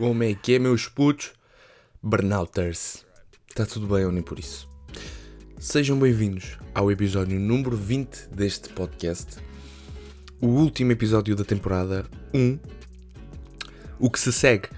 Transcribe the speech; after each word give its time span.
Como 0.00 0.22
é 0.22 0.32
que 0.32 0.54
é, 0.54 0.58
meus 0.58 0.88
putos? 0.88 1.32
Burnouters. 2.02 3.04
Está 3.46 3.66
tudo 3.66 3.86
bem 3.86 4.06
ou 4.06 4.10
nem 4.10 4.22
por 4.22 4.38
isso? 4.38 4.66
Sejam 5.58 5.98
bem-vindos 5.98 6.56
ao 6.74 6.90
episódio 6.90 7.38
número 7.38 7.76
20 7.76 8.30
deste 8.30 8.70
podcast. 8.70 9.36
O 10.40 10.46
último 10.46 10.92
episódio 10.92 11.36
da 11.36 11.44
temporada 11.44 12.06
1. 12.32 12.58
O 13.98 14.10
que 14.10 14.18
se 14.18 14.32
segue 14.32 14.70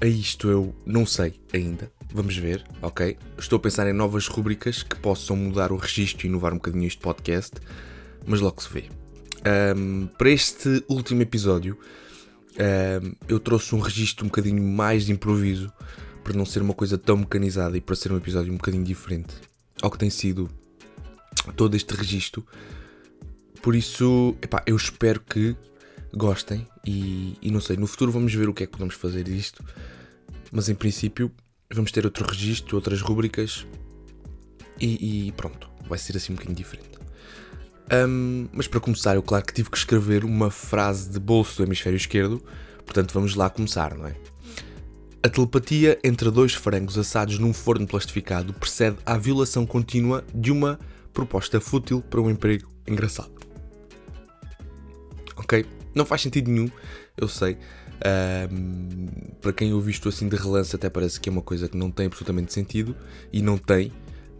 a 0.00 0.06
isto 0.06 0.48
eu 0.48 0.72
não 0.86 1.04
sei 1.04 1.34
ainda. 1.52 1.90
Vamos 2.12 2.36
ver, 2.36 2.64
ok? 2.80 3.18
Estou 3.36 3.56
a 3.56 3.60
pensar 3.60 3.88
em 3.88 3.92
novas 3.92 4.28
rubricas 4.28 4.84
que 4.84 4.94
possam 4.94 5.34
mudar 5.34 5.72
o 5.72 5.76
registro 5.76 6.28
e 6.28 6.28
inovar 6.28 6.52
um 6.52 6.58
bocadinho 6.58 6.86
este 6.86 7.00
podcast, 7.00 7.54
mas 8.24 8.40
logo 8.40 8.62
se 8.62 8.72
vê. 8.72 8.84
Um, 9.76 10.06
para 10.16 10.30
este 10.30 10.84
último 10.88 11.22
episódio, 11.22 11.76
eu 13.28 13.40
trouxe 13.40 13.74
um 13.74 13.80
registro 13.80 14.24
um 14.24 14.28
bocadinho 14.28 14.62
mais 14.62 15.06
de 15.06 15.12
improviso, 15.12 15.72
para 16.22 16.32
não 16.32 16.46
ser 16.46 16.62
uma 16.62 16.74
coisa 16.74 16.96
tão 16.96 17.18
mecanizada 17.18 17.76
e 17.76 17.80
para 17.80 17.94
ser 17.94 18.10
um 18.10 18.16
episódio 18.16 18.52
um 18.52 18.56
bocadinho 18.56 18.84
diferente 18.84 19.34
ao 19.82 19.90
que 19.90 19.98
tem 19.98 20.08
sido 20.08 20.48
todo 21.54 21.76
este 21.76 21.94
registro. 21.94 22.46
Por 23.60 23.74
isso, 23.74 24.34
epá, 24.40 24.62
eu 24.66 24.76
espero 24.76 25.20
que 25.20 25.54
gostem 26.14 26.66
e, 26.86 27.36
e, 27.42 27.50
não 27.50 27.60
sei, 27.60 27.76
no 27.76 27.86
futuro 27.86 28.10
vamos 28.10 28.32
ver 28.32 28.48
o 28.48 28.54
que 28.54 28.62
é 28.62 28.66
que 28.66 28.72
podemos 28.72 28.94
fazer 28.94 29.24
disto. 29.24 29.62
Mas 30.50 30.68
em 30.68 30.74
princípio 30.74 31.30
vamos 31.72 31.92
ter 31.92 32.04
outro 32.04 32.26
registro, 32.26 32.76
outras 32.76 33.00
rubricas 33.00 33.66
e, 34.80 35.28
e 35.28 35.32
pronto, 35.32 35.68
vai 35.86 35.98
ser 35.98 36.16
assim 36.16 36.32
um 36.32 36.36
bocadinho 36.36 36.56
diferente. 36.56 36.93
Um, 37.92 38.48
mas 38.52 38.66
para 38.66 38.80
começar, 38.80 39.14
eu 39.14 39.22
claro 39.22 39.44
que 39.44 39.52
tive 39.52 39.70
que 39.70 39.76
escrever 39.76 40.24
uma 40.24 40.50
frase 40.50 41.10
de 41.10 41.20
bolso 41.20 41.58
do 41.58 41.68
hemisfério 41.68 41.96
esquerdo, 41.96 42.42
portanto 42.84 43.12
vamos 43.12 43.34
lá 43.34 43.50
começar, 43.50 43.94
não 43.94 44.06
é? 44.06 44.14
A 45.22 45.28
telepatia 45.28 45.98
entre 46.04 46.30
dois 46.30 46.52
frangos 46.52 46.98
assados 46.98 47.38
num 47.38 47.52
forno 47.52 47.86
plastificado 47.86 48.52
precede 48.52 48.98
à 49.06 49.16
violação 49.16 49.64
contínua 49.64 50.24
de 50.34 50.50
uma 50.52 50.78
proposta 51.14 51.60
fútil 51.60 52.02
para 52.02 52.20
um 52.20 52.28
emprego 52.28 52.68
engraçado. 52.86 53.32
Ok? 55.36 55.64
Não 55.94 56.04
faz 56.04 56.22
sentido 56.22 56.50
nenhum, 56.50 56.68
eu 57.16 57.28
sei. 57.28 57.56
Um, 58.50 59.06
para 59.40 59.52
quem 59.52 59.72
ouve 59.72 59.90
isto 59.90 60.08
assim 60.08 60.28
de 60.28 60.36
relance, 60.36 60.74
até 60.74 60.90
parece 60.90 61.18
que 61.18 61.28
é 61.28 61.32
uma 61.32 61.40
coisa 61.40 61.68
que 61.68 61.76
não 61.76 61.90
tem 61.90 62.06
absolutamente 62.06 62.52
sentido 62.52 62.94
e 63.32 63.40
não 63.40 63.56
tem, 63.56 63.92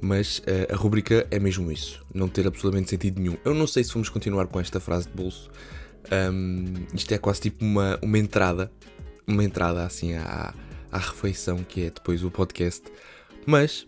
mas 0.05 0.38
uh, 0.41 0.72
a 0.72 0.77
rubrica 0.77 1.27
é 1.30 1.38
mesmo 1.38 1.72
isso, 1.72 2.05
não 2.12 2.28
ter 2.28 2.47
absolutamente 2.47 2.91
sentido 2.91 3.20
nenhum. 3.20 3.38
Eu 3.42 3.55
não 3.55 3.66
sei 3.66 3.83
se 3.83 3.92
vamos 3.92 4.11
continuar 4.11 4.46
com 4.46 4.61
esta 4.61 4.78
frase 4.78 5.08
de 5.08 5.14
bolso. 5.14 5.50
Um, 6.12 6.74
isto 6.92 7.12
é 7.12 7.19
quase 7.19 7.41
tipo 7.41 7.64
uma, 7.64 7.98
uma 8.02 8.19
entrada, 8.19 8.70
uma 9.27 9.42
entrada 9.42 9.84
assim 9.84 10.12
à, 10.12 10.52
à 10.92 10.98
refeição 10.98 11.64
que 11.64 11.84
é 11.86 11.91
depois 11.91 12.22
o 12.22 12.30
podcast. 12.30 12.83
Mas, 13.46 13.86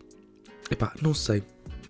epá, 0.70 0.94
não 1.02 1.12
sei. 1.12 1.42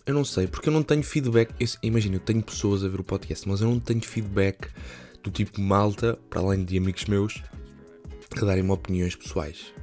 Eu 0.05 0.13
não 0.13 0.25
sei, 0.25 0.45
porque 0.45 0.67
eu 0.67 0.73
não 0.73 0.83
tenho 0.83 1.03
feedback. 1.03 1.53
Imagina, 1.81 2.17
eu 2.17 2.19
tenho 2.19 2.43
pessoas 2.43 2.83
a 2.83 2.89
ver 2.89 2.99
o 2.99 3.03
podcast, 3.03 3.47
mas 3.47 3.61
eu 3.61 3.69
não 3.69 3.79
tenho 3.79 4.01
feedback 4.01 4.69
do 5.23 5.31
tipo 5.31 5.61
malta, 5.61 6.19
para 6.29 6.41
além 6.41 6.65
de 6.65 6.77
amigos 6.77 7.05
meus, 7.05 7.41
a 8.35 8.45
darem-me 8.45 8.71
opiniões 8.71 9.15
pessoais. 9.15 9.73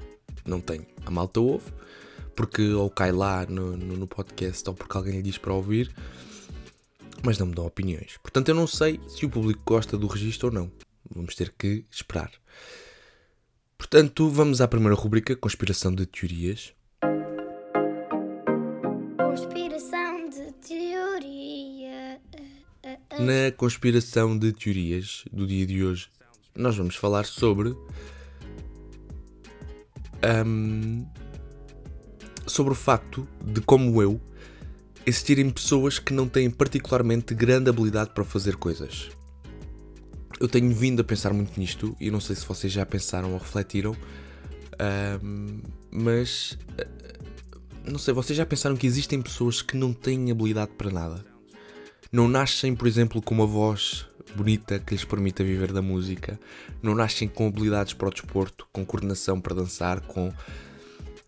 Não 0.47 0.61
tenho. 0.61 0.87
A 1.07 1.11
malta 1.11 1.41
ouve, 1.41 1.73
porque 2.35 2.73
ou 2.73 2.91
cai 2.91 3.13
lá 3.13 3.47
no, 3.47 3.77
no, 3.77 3.97
no, 3.97 4.07
podcast 4.07 4.69
ou 4.69 4.75
porque 4.75 4.97
alguém 4.97 5.15
lhe 5.15 5.23
diz 5.23 5.39
para 5.39 5.53
ouvir, 5.53 5.95
mas 7.23 7.39
não 7.39 7.47
me 7.47 7.55
dão 7.55 7.67
opiniões. 7.67 8.19
Portanto, 8.23 8.49
eu 8.49 8.55
não 8.55 8.67
sei 8.67 9.01
se 9.09 9.25
o 9.25 9.31
público 9.31 9.63
gosta 9.65 9.97
do 9.97 10.07
registro 10.07 10.49
ou 10.49 10.55
não. 10.55 10.71
Vamos 11.15 11.35
ter 11.35 11.53
que 11.57 11.85
esperar. 11.91 12.31
Portanto, 13.77 14.29
vamos 14.29 14.61
à 14.61 14.69
primeira 14.69 14.95
rubrica: 14.95 15.37
Conspiração 15.37 15.95
de 15.95 16.07
Teorias. 16.07 16.73
Conspiração 19.19 20.29
de 20.29 20.53
teoria. 20.67 22.21
Na 23.19 23.53
conspiração 23.57 24.39
de 24.39 24.53
teorias 24.53 25.25
do 25.33 25.47
dia 25.47 25.67
de 25.67 25.85
hoje, 25.85 26.09
nós 26.55 26.77
vamos 26.77 26.97
falar 26.97 27.25
sobre. 27.25 27.75
Um, 30.47 31.07
sobre 32.47 32.73
o 32.73 32.77
facto 32.77 33.27
de, 33.45 33.61
como 33.61 34.03
eu, 34.03 34.21
existirem 35.07 35.51
pessoas 35.51 35.99
que 35.99 36.13
não 36.13 36.29
têm 36.29 36.51
particularmente 36.51 37.35
grande 37.35 37.71
habilidade 37.71 38.11
para 38.11 38.25
fazer 38.25 38.57
coisas. 38.57 39.11
Eu 40.41 40.49
tenho 40.49 40.73
vindo 40.75 41.01
a 41.01 41.05
pensar 41.05 41.33
muito 41.33 41.59
nisto 41.59 41.97
e 42.01 42.11
não 42.11 42.21
sei 42.21 42.35
se 42.37 42.47
vocês 42.47 42.73
já 42.73 42.85
pensaram 42.85 43.33
ou 43.33 43.39
refletiram, 43.39 43.97
um, 45.23 45.61
mas 45.91 46.59
eh, 46.77 46.87
não 47.85 47.99
sei, 47.99 48.13
vocês 48.13 48.37
já 48.37 48.45
pensaram 48.45 48.77
que 48.77 48.87
existem 48.87 49.23
pessoas 49.23 49.63
que 49.63 49.77
não 49.77 49.93
têm 49.93 50.31
habilidade 50.31 50.73
para 50.77 50.91
nada? 50.91 51.25
Não 52.11 52.29
nascem, 52.29 52.75
por 52.75 52.89
exemplo, 52.89 53.23
com 53.23 53.35
uma 53.35 53.47
voz 53.47 54.07
bonita 54.35 54.79
que 54.79 54.95
lhes 54.95 55.05
permita 55.05 55.45
viver 55.45 55.73
da 55.73 55.83
música, 55.83 56.39
não 56.83 56.95
nascem 56.95 57.29
com 57.29 57.47
habilidades 57.47 57.93
para 57.93 58.09
o 58.09 58.11
desporto, 58.11 58.67
com 58.73 58.85
coordenação 58.85 59.41
para 59.41 59.55
dançar, 59.55 60.01
com 60.01 60.33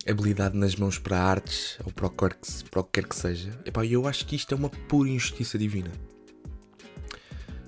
habilidade 0.09 0.57
nas 0.57 0.75
mãos 0.75 0.97
para 0.97 1.21
artes 1.21 1.77
ou 1.83 1.91
para 1.91 2.07
o 2.07 2.09
que, 2.09 2.63
para 2.69 2.79
o 2.79 2.83
que 2.83 3.01
quer 3.01 3.07
que 3.07 3.15
seja. 3.15 3.51
Epá, 3.65 3.85
eu 3.85 4.07
acho 4.07 4.25
que 4.25 4.35
isto 4.35 4.53
é 4.53 4.57
uma 4.57 4.69
pura 4.69 5.09
injustiça 5.09 5.57
divina. 5.57 5.91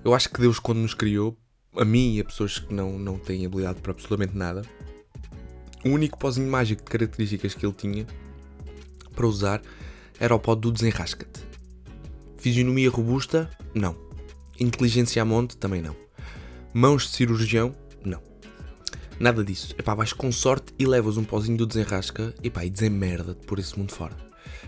Eu 0.03 0.13
acho 0.13 0.29
que 0.29 0.39
Deus, 0.39 0.59
quando 0.59 0.79
nos 0.79 0.93
criou, 0.93 1.37
a 1.75 1.83
mim 1.83 2.15
e 2.15 2.21
a 2.21 2.25
pessoas 2.25 2.59
que 2.59 2.73
não, 2.73 2.97
não 2.97 3.17
têm 3.17 3.45
habilidade 3.45 3.81
para 3.81 3.91
absolutamente 3.91 4.35
nada, 4.35 4.61
o 5.85 5.89
único 5.89 6.17
pozinho 6.17 6.49
mágico 6.49 6.83
de 6.83 6.89
características 6.89 7.53
que 7.53 7.65
ele 7.65 7.73
tinha 7.73 8.07
para 9.15 9.27
usar 9.27 9.61
era 10.19 10.33
o 10.35 10.39
pó 10.39 10.55
do 10.55 10.71
desenrasca-te. 10.71 11.41
Fisionomia 12.37 12.89
robusta? 12.89 13.49
Não. 13.73 13.95
Inteligência 14.59 15.21
a 15.21 15.25
monte? 15.25 15.57
Também 15.57 15.81
não. 15.81 15.95
Mãos 16.73 17.03
de 17.03 17.09
cirurgião? 17.09 17.75
Nada 19.19 19.43
disso. 19.43 19.75
Epá, 19.77 19.93
vais 19.93 20.13
com 20.13 20.31
sorte 20.31 20.73
e 20.79 20.85
levas 20.85 21.17
um 21.17 21.25
pozinho 21.25 21.57
do 21.57 21.67
desenrasca 21.67 22.33
epá, 22.41 22.63
e 22.63 22.69
desemmerda-te 22.69 23.45
por 23.45 23.59
esse 23.59 23.77
mundo 23.77 23.91
fora. 23.91 24.15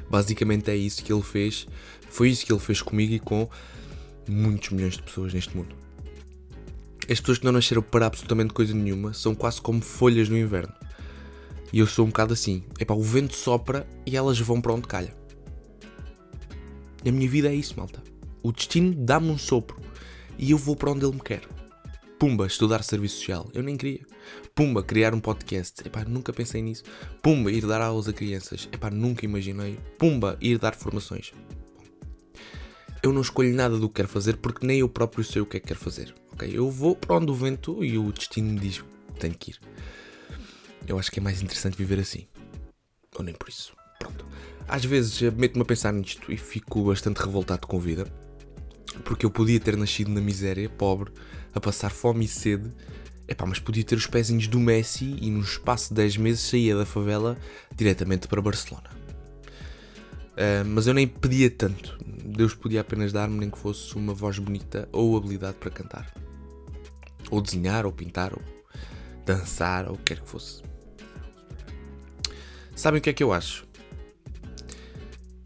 Basicamente 0.10 0.70
é 0.70 0.76
isso 0.76 1.04
que 1.04 1.14
ele 1.14 1.22
fez. 1.22 1.68
Foi 2.10 2.30
isso 2.30 2.46
que 2.46 2.52
ele 2.52 2.60
fez 2.60 2.82
comigo 2.82 3.14
e 3.14 3.20
com 3.20 3.50
muitos 4.28 4.70
milhões 4.72 4.98
de 4.98 5.04
pessoas 5.04 5.34
neste 5.34 5.56
mundo. 5.56 5.74
As 7.10 7.20
pessoas 7.20 7.38
que 7.38 7.46
não 7.46 7.54
nasceram 7.54 7.82
para 7.82 8.06
absolutamente 8.06 8.54
coisa 8.54 8.74
nenhuma 8.74 9.14
são 9.14 9.34
quase 9.34 9.62
como 9.62 9.82
folhas 9.82 10.28
no 10.28 10.38
inverno. 10.38 10.74
E 11.72 11.80
eu 11.80 11.88
sou 11.88 12.06
um 12.06 12.10
bocado 12.10 12.34
assim. 12.34 12.66
Epá, 12.78 12.94
o 12.94 13.02
vento 13.02 13.34
sopra 13.34 13.88
e 14.06 14.18
elas 14.18 14.38
vão 14.38 14.60
para 14.60 14.74
onde 14.74 14.88
calha. 14.88 15.16
E 17.06 17.10
a 17.10 17.12
minha 17.12 17.30
vida 17.30 17.50
é 17.50 17.56
isso, 17.56 17.76
malta. 17.78 18.04
O 18.44 18.52
destino 18.52 18.94
dá-me 18.94 19.30
um 19.30 19.38
sopro 19.38 19.80
e 20.38 20.52
eu 20.52 20.58
vou 20.58 20.76
para 20.76 20.92
onde 20.92 21.06
ele 21.06 21.16
me 21.16 21.22
quer. 21.22 21.42
Pumba, 22.22 22.46
estudar 22.46 22.84
serviço 22.84 23.16
social. 23.16 23.50
Eu 23.52 23.64
nem 23.64 23.76
queria. 23.76 24.06
Pumba, 24.54 24.84
criar 24.84 25.12
um 25.12 25.20
podcast. 25.20 25.82
Epá, 25.84 26.06
nunca 26.06 26.32
pensei 26.32 26.62
nisso. 26.62 26.84
Pumba, 27.20 27.52
ir 27.52 27.66
dar 27.66 27.82
aulas 27.82 28.08
a 28.08 28.14
crianças. 28.14 28.70
Epá, 28.72 28.92
nunca 28.92 29.26
imaginei. 29.26 29.80
Pumba, 29.98 30.38
ir 30.40 30.60
dar 30.60 30.76
formações. 30.76 31.34
Eu 33.02 33.12
não 33.12 33.22
escolho 33.22 33.56
nada 33.56 33.76
do 33.76 33.90
que 33.90 33.96
quero 33.96 34.08
fazer 34.08 34.38
porque 34.38 34.68
nem 34.68 34.82
eu 34.82 34.88
próprio 34.88 35.24
sei 35.24 35.42
o 35.42 35.48
que 35.48 35.58
é 35.58 35.60
que 35.60 35.66
quero 35.66 35.80
fazer. 35.80 36.14
Ok? 36.32 36.48
Eu 36.54 36.70
vou 36.70 36.96
para 36.96 37.16
onde 37.16 37.32
o 37.32 37.34
vento 37.34 37.84
e 37.84 37.98
o 37.98 38.12
destino 38.12 38.54
me 38.54 38.60
diz 38.60 38.82
que 38.82 39.20
tenho 39.20 39.34
que 39.34 39.50
ir. 39.50 39.60
Eu 40.86 41.00
acho 41.00 41.12
que 41.12 41.20
é 41.20 41.24
mais 41.24 41.42
interessante 41.42 41.76
viver 41.76 42.00
assim. 42.00 42.28
Ou 43.18 43.26
nem 43.26 43.34
por 43.34 43.50
isso. 43.50 43.74
Pronto. 43.98 44.28
Às 44.68 44.86
vezes 44.86 45.20
meto-me 45.34 45.64
a 45.64 45.66
pensar 45.66 45.92
nisto 45.92 46.32
e 46.32 46.38
fico 46.38 46.84
bastante 46.84 47.18
revoltado 47.18 47.66
com 47.66 47.78
a 47.78 47.82
vida. 47.82 48.31
Porque 49.04 49.26
eu 49.26 49.32
podia 49.32 49.60
ter 49.60 49.78
nascido 49.78 50.12
na 50.12 50.22
miséria, 50.22 50.70
pobre, 50.70 51.12
a 51.54 51.60
passar 51.60 51.92
fome 51.92 52.26
e 52.26 52.28
sede. 52.28 52.72
Epá, 53.28 53.46
mas 53.46 53.60
podia 53.60 53.84
ter 53.84 53.96
os 53.96 54.08
pezinhos 54.08 54.48
do 54.48 54.60
Messi 54.60 55.18
e 55.22 55.30
no 55.30 55.42
espaço 55.42 55.90
de 55.90 55.96
10 55.96 56.18
meses 56.18 56.42
saía 56.42 56.76
da 56.76 56.86
favela 56.86 57.38
diretamente 57.76 58.28
para 58.28 58.42
Barcelona. 58.42 58.90
Uh, 60.32 60.66
mas 60.66 60.88
eu 60.88 60.94
nem 60.94 61.08
pedia 61.08 61.50
tanto. 61.50 61.98
Deus 62.06 62.54
podia 62.54 62.82
apenas 62.82 63.14
dar-me 63.14 63.38
nem 63.38 63.50
que 63.50 63.58
fosse 63.58 63.96
uma 63.96 64.14
voz 64.14 64.38
bonita 64.40 64.88
ou 64.92 65.16
habilidade 65.16 65.58
para 65.58 65.70
cantar. 65.70 66.14
Ou 67.30 67.42
desenhar, 67.42 67.86
ou 67.86 67.92
pintar, 67.92 68.34
ou 68.34 68.42
dançar, 69.26 69.88
ou 69.88 69.94
o 69.94 69.98
que 69.98 70.16
quer 70.16 70.22
que 70.22 70.30
fosse. 70.30 70.62
Sabem 72.76 73.00
o 73.00 73.02
que 73.02 73.10
é 73.10 73.14
que 73.14 73.24
eu 73.24 73.32
acho? 73.32 73.66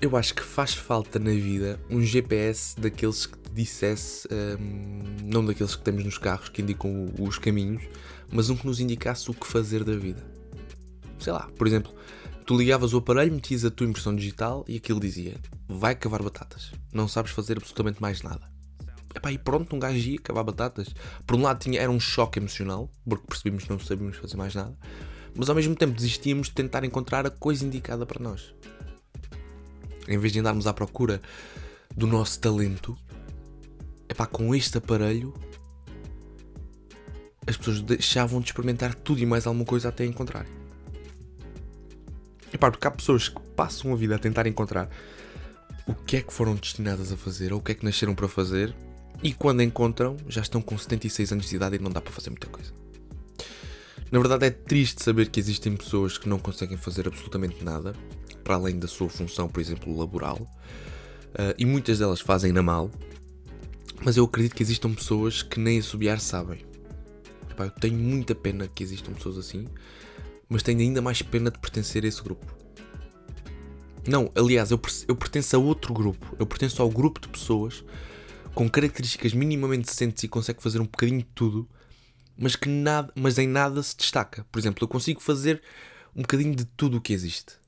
Eu 0.06 0.16
acho 0.16 0.36
que 0.36 0.44
faz 0.44 0.76
falta 0.76 1.18
na 1.18 1.32
vida 1.32 1.80
um 1.90 2.00
GPS 2.00 2.80
daqueles 2.80 3.26
que 3.26 3.40
te 3.40 3.52
dissesse, 3.52 4.28
um, 4.32 5.02
não 5.24 5.44
daqueles 5.44 5.76
que 5.76 5.82
temos 5.82 6.06
nos 6.06 6.20
carros 6.20 6.48
que 6.48 6.62
indicam 6.62 7.08
os 7.20 7.40
caminhos, 7.40 7.82
mas 8.32 8.52
um 8.52 8.56
que 8.56 8.68
nos 8.68 8.80
indicasse 8.80 9.32
o 9.32 9.34
que 9.34 9.48
fazer 9.48 9.84
da 9.84 9.96
vida. 9.98 10.24
Sei 11.18 11.34
lá, 11.34 11.50
por 11.58 11.66
exemplo, 11.66 11.92
tu 12.46 12.56
ligavas 12.56 12.94
o 12.94 12.98
aparelho, 12.98 13.34
metias 13.34 13.66
a 13.66 13.72
tua 13.72 13.88
impressão 13.88 14.16
digital 14.16 14.64
e 14.68 14.78
aquilo 14.78 15.00
dizia: 15.00 15.38
vai 15.68 15.96
cavar 15.96 16.22
batatas, 16.22 16.72
não 16.94 17.08
sabes 17.08 17.32
fazer 17.32 17.58
absolutamente 17.58 18.00
mais 18.00 18.22
nada. 18.22 18.48
Epá, 19.16 19.32
e 19.32 19.40
pronto, 19.40 19.76
um 19.76 19.80
gajo 19.80 19.98
ia 20.08 20.20
cavar 20.20 20.44
batatas. 20.44 20.90
Por 21.26 21.36
um 21.36 21.42
lado 21.42 21.62
tinha, 21.62 21.82
era 21.82 21.92
um 21.92 22.00
choque 22.00 22.38
emocional, 22.38 22.92
porque 23.10 23.26
percebemos 23.26 23.64
que 23.64 23.72
não 23.72 23.80
sabíamos 23.80 24.18
fazer 24.18 24.38
mais 24.38 24.54
nada. 24.54 24.78
Mas 25.36 25.50
ao 25.50 25.56
mesmo 25.56 25.76
tempo 25.76 25.94
desistíamos 25.94 26.50
de 26.50 26.54
tentar 26.54 26.84
encontrar 26.84 27.26
a 27.26 27.32
coisa 27.32 27.66
indicada 27.66 28.06
para 28.06 28.22
nós. 28.22 28.54
Em 30.08 30.18
vez 30.18 30.34
de 30.34 30.40
andarmos 30.40 30.68
à 30.68 30.74
procura 30.74 31.22
do 31.96 32.06
nosso 32.06 32.40
talento, 32.40 32.98
epá, 34.10 34.26
com 34.26 34.54
este 34.54 34.78
aparelho 34.78 35.34
as 37.48 37.56
pessoas 37.58 37.82
deixavam 37.82 38.40
de 38.40 38.48
experimentar 38.48 38.96
tudo 38.96 39.20
e 39.20 39.26
mais 39.26 39.46
alguma 39.46 39.66
coisa 39.66 39.90
até 39.90 40.04
encontrar. 40.06 40.46
Epá, 42.52 42.72
porque 42.72 42.88
há 42.88 42.92
pessoas 42.92 43.30
que 43.30 43.40
passam 43.56 43.94
a 43.94 43.96
vida 43.96 44.16
a 44.16 44.20
tentar 44.20 44.48
encontrar 44.48 44.90
o 45.88 45.94
que 45.94 46.18
é 46.18 46.22
que 46.22 46.34
foram 46.34 46.56
destinadas 46.56 47.12
a 47.12 47.18
fazer 47.18 47.54
ou 47.54 47.60
o 47.60 47.62
que 47.62 47.72
é 47.72 47.76
que 47.76 47.86
nasceram 47.86 48.16
para 48.16 48.28
fazer 48.28 48.76
e 49.22 49.34
quando 49.34 49.62
encontram 49.62 50.18
já 50.28 50.42
estão 50.42 50.62
com 50.62 50.78
76 50.78 51.32
anos 51.32 51.50
de 51.50 51.56
idade 51.56 51.76
e 51.76 51.80
não 51.80 51.92
dá 51.92 52.02
para 52.02 52.12
fazer 52.12 52.30
muita 52.30 52.48
coisa. 52.48 52.74
Na 54.12 54.20
verdade 54.20 54.46
é 54.46 54.50
triste 54.50 55.04
saber 55.04 55.30
que 55.30 55.40
existem 55.40 55.76
pessoas 55.76 56.18
que 56.18 56.30
não 56.30 56.40
conseguem 56.40 56.78
fazer 56.78 57.08
absolutamente 57.08 57.64
nada 57.64 57.94
para 58.46 58.56
além 58.56 58.78
da 58.78 58.88
sua 58.88 59.10
função, 59.10 59.50
por 59.50 59.60
exemplo, 59.60 59.98
laboral, 59.98 60.38
uh, 60.38 61.54
e 61.58 61.66
muitas 61.66 62.00
delas 62.00 62.22
fazem 62.22 62.54
na 62.54 62.62
mal, 62.62 62.92
mas 64.04 64.16
eu 64.16 64.24
acredito 64.24 64.56
que 64.56 64.62
existam 64.62 64.94
pessoas 64.94 65.42
que 65.42 65.60
nem 65.60 65.80
assobiar 65.80 66.20
sabem. 66.20 66.64
Epá, 67.50 67.66
eu 67.66 67.72
tenho 67.72 67.98
muita 67.98 68.36
pena 68.36 68.68
que 68.68 68.84
existam 68.84 69.12
pessoas 69.14 69.38
assim, 69.40 69.68
mas 70.48 70.62
tenho 70.62 70.80
ainda 70.80 71.02
mais 71.02 71.24
pena 71.24 71.50
de 71.50 71.58
pertencer 71.58 72.06
a 72.06 72.08
esse 72.08 72.22
grupo. 72.22 72.46
Não, 74.08 74.32
aliás, 74.36 74.70
eu, 74.70 74.80
eu 75.08 75.16
pertenço 75.16 75.56
a 75.56 75.60
outro 75.60 75.92
grupo. 75.92 76.36
Eu 76.38 76.46
pertenço 76.46 76.82
ao 76.82 76.90
grupo 76.90 77.20
de 77.20 77.28
pessoas 77.28 77.84
com 78.54 78.70
características 78.70 79.34
minimamente 79.34 79.88
decentes 79.88 80.24
e 80.24 80.28
consegue 80.28 80.62
fazer 80.62 80.80
um 80.80 80.86
bocadinho 80.86 81.20
de 81.20 81.28
tudo, 81.34 81.68
mas 82.38 82.56
que 82.56 82.70
nada, 82.70 83.12
mas 83.16 83.40
em 83.40 83.48
nada 83.48 83.82
se 83.82 83.98
destaca. 83.98 84.46
Por 84.52 84.60
exemplo, 84.60 84.84
eu 84.84 84.88
consigo 84.88 85.20
fazer 85.20 85.62
um 86.16 86.22
bocadinho 86.22 86.56
de 86.56 86.66
tudo 86.66 86.98
o 86.98 87.02
que 87.02 87.12
existe. 87.12 87.65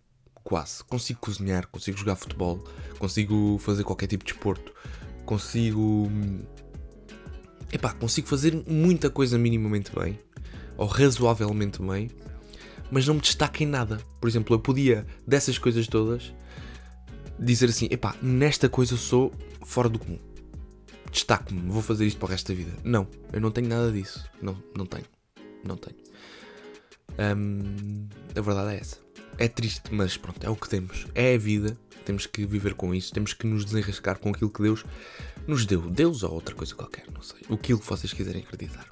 Quase. 0.48 0.82
Consigo 0.86 1.20
cozinhar, 1.20 1.68
consigo 1.68 1.98
jogar 1.98 2.16
futebol, 2.16 2.64
consigo 2.98 3.58
fazer 3.60 3.84
qualquer 3.84 4.08
tipo 4.08 4.24
de 4.24 4.32
esporto, 4.32 4.72
consigo. 5.26 6.10
Epá, 7.70 7.92
consigo 7.92 8.30
fazer 8.30 8.64
muita 8.66 9.10
coisa 9.10 9.38
minimamente 9.38 9.92
bem, 9.94 10.18
ou 10.78 10.88
razoavelmente 10.88 11.82
bem, 11.82 12.10
mas 12.90 13.06
não 13.06 13.16
me 13.16 13.20
destaca 13.20 13.62
em 13.62 13.66
nada. 13.66 14.00
Por 14.22 14.30
exemplo, 14.30 14.56
eu 14.56 14.60
podia, 14.62 15.06
dessas 15.28 15.58
coisas 15.58 15.86
todas, 15.86 16.34
dizer 17.38 17.68
assim: 17.68 17.90
epá, 17.92 18.16
nesta 18.22 18.70
coisa 18.70 18.96
sou 18.96 19.34
fora 19.66 19.90
do 19.90 20.00
comum 20.00 20.18
destaco-me, 21.12 21.70
vou 21.70 21.82
fazer 21.82 22.06
isto 22.06 22.20
para 22.20 22.28
o 22.28 22.30
resto 22.30 22.54
da 22.54 22.54
vida. 22.54 22.72
Não, 22.86 23.06
eu 23.34 23.42
não 23.42 23.52
tenho 23.52 23.68
nada 23.68 23.92
disso. 23.92 24.24
Não, 24.42 24.56
não 24.74 24.86
tenho. 24.86 25.06
Não 25.66 25.76
tenho. 25.76 25.98
Um, 27.36 28.08
a 28.34 28.42
verdade 28.42 28.76
é 28.76 28.80
essa. 28.80 29.07
É 29.38 29.48
triste, 29.48 29.94
mas 29.94 30.18
pronto, 30.18 30.44
é 30.44 30.50
o 30.50 30.56
que 30.56 30.68
temos. 30.68 31.08
É 31.14 31.36
a 31.36 31.38
vida. 31.38 31.78
Temos 32.06 32.26
que 32.26 32.46
viver 32.46 32.74
com 32.74 32.94
isso. 32.94 33.14
Temos 33.14 33.34
que 33.34 33.46
nos 33.46 33.66
desenrascar 33.66 34.18
com 34.20 34.30
aquilo 34.30 34.50
que 34.50 34.62
Deus 34.62 34.84
nos 35.46 35.66
deu. 35.66 35.82
Deus 35.82 36.24
ou 36.24 36.34
outra 36.34 36.56
coisa 36.56 36.74
qualquer, 36.74 37.06
não 37.12 37.22
sei. 37.22 37.40
O 37.50 37.58
que 37.58 37.74
vocês 37.74 38.14
quiserem 38.14 38.44
acreditar. 38.44 38.88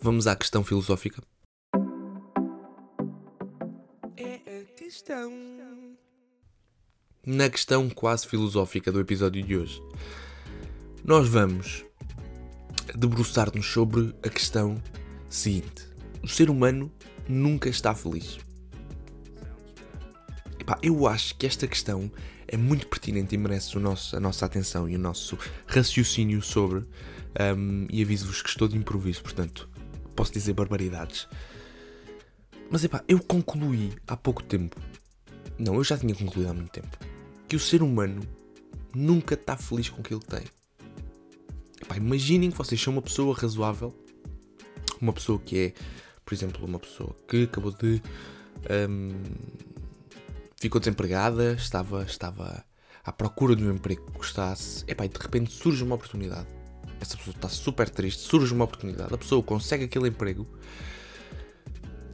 Vamos 0.00 0.26
à 0.26 0.34
questão 0.34 0.64
filosófica. 0.64 1.22
É 4.16 4.60
a 4.60 4.64
questão. 4.76 5.32
Na 7.26 7.48
questão 7.48 7.88
quase 7.88 8.26
filosófica 8.26 8.92
do 8.92 9.00
episódio 9.00 9.42
de 9.42 9.56
hoje 9.56 9.80
nós 11.04 11.28
vamos 11.28 11.84
debruçar-nos 12.94 13.66
sobre 13.66 14.14
a 14.22 14.28
questão 14.30 14.82
seguinte: 15.28 15.86
o 16.22 16.28
ser 16.28 16.48
humano 16.48 16.90
nunca 17.28 17.68
está 17.68 17.94
feliz. 17.94 18.38
Epá, 20.64 20.78
eu 20.82 21.06
acho 21.06 21.36
que 21.36 21.44
esta 21.44 21.66
questão 21.66 22.10
é 22.48 22.56
muito 22.56 22.86
pertinente 22.86 23.34
e 23.34 23.38
merece 23.38 23.76
o 23.76 23.80
nosso, 23.80 24.16
a 24.16 24.20
nossa 24.20 24.46
atenção 24.46 24.88
e 24.88 24.96
o 24.96 24.98
nosso 24.98 25.38
raciocínio 25.66 26.40
sobre. 26.40 26.86
Um, 27.54 27.86
e 27.90 28.00
aviso-vos 28.00 28.40
que 28.40 28.48
estou 28.48 28.66
de 28.66 28.74
improviso, 28.74 29.22
portanto, 29.22 29.68
posso 30.16 30.32
dizer 30.32 30.54
barbaridades. 30.54 31.28
Mas 32.70 32.82
epá, 32.82 33.04
eu 33.06 33.20
concluí 33.22 33.92
há 34.06 34.16
pouco 34.16 34.42
tempo. 34.42 34.80
Não, 35.58 35.74
eu 35.74 35.84
já 35.84 35.98
tinha 35.98 36.14
concluído 36.14 36.48
há 36.48 36.54
muito 36.54 36.70
tempo. 36.70 36.96
Que 37.46 37.56
o 37.56 37.60
ser 37.60 37.82
humano 37.82 38.22
nunca 38.94 39.34
está 39.34 39.58
feliz 39.58 39.90
com 39.90 40.00
aquilo 40.00 40.20
que 40.20 40.28
tem. 40.28 40.44
Epá, 41.82 41.98
imaginem 41.98 42.50
que 42.50 42.56
vocês 42.56 42.80
são 42.80 42.94
uma 42.94 43.02
pessoa 43.02 43.36
razoável, 43.36 43.94
uma 44.98 45.12
pessoa 45.12 45.38
que 45.38 45.58
é, 45.58 45.72
por 46.24 46.32
exemplo, 46.32 46.64
uma 46.64 46.78
pessoa 46.78 47.14
que 47.28 47.42
acabou 47.42 47.72
de. 47.72 48.00
Um, 48.88 49.12
ficou 50.64 50.80
desempregada, 50.80 51.52
estava, 51.52 52.04
estava 52.04 52.64
à 53.04 53.12
procura 53.12 53.54
de 53.54 53.62
um 53.62 53.74
emprego 53.74 54.06
que 54.06 54.16
gostasse, 54.16 54.82
epá, 54.88 55.04
e 55.04 55.08
de 55.10 55.18
repente 55.18 55.52
surge 55.52 55.84
uma 55.84 55.94
oportunidade. 55.94 56.46
Essa 56.98 57.18
pessoa 57.18 57.34
está 57.36 57.50
super 57.50 57.90
triste, 57.90 58.22
surge 58.22 58.54
uma 58.54 58.64
oportunidade, 58.64 59.12
a 59.12 59.18
pessoa 59.18 59.42
consegue 59.42 59.84
aquele 59.84 60.08
emprego, 60.08 60.48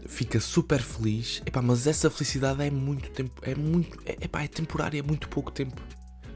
fica 0.09 0.41
super 0.41 0.83
feliz, 0.83 1.41
epá, 1.47 1.63
mas 1.63 1.87
essa 1.87 2.11
felicidade 2.11 2.61
é 2.61 2.73
muito 2.73 3.09
tempo, 3.11 3.41
é 3.43 3.55
muito, 3.55 3.97
é, 4.05 4.19
epá, 4.21 4.43
é 4.43 4.49
temporária, 4.49 4.99
é 4.99 5.03
muito 5.03 5.29
pouco 5.29 5.53
tempo. 5.53 5.81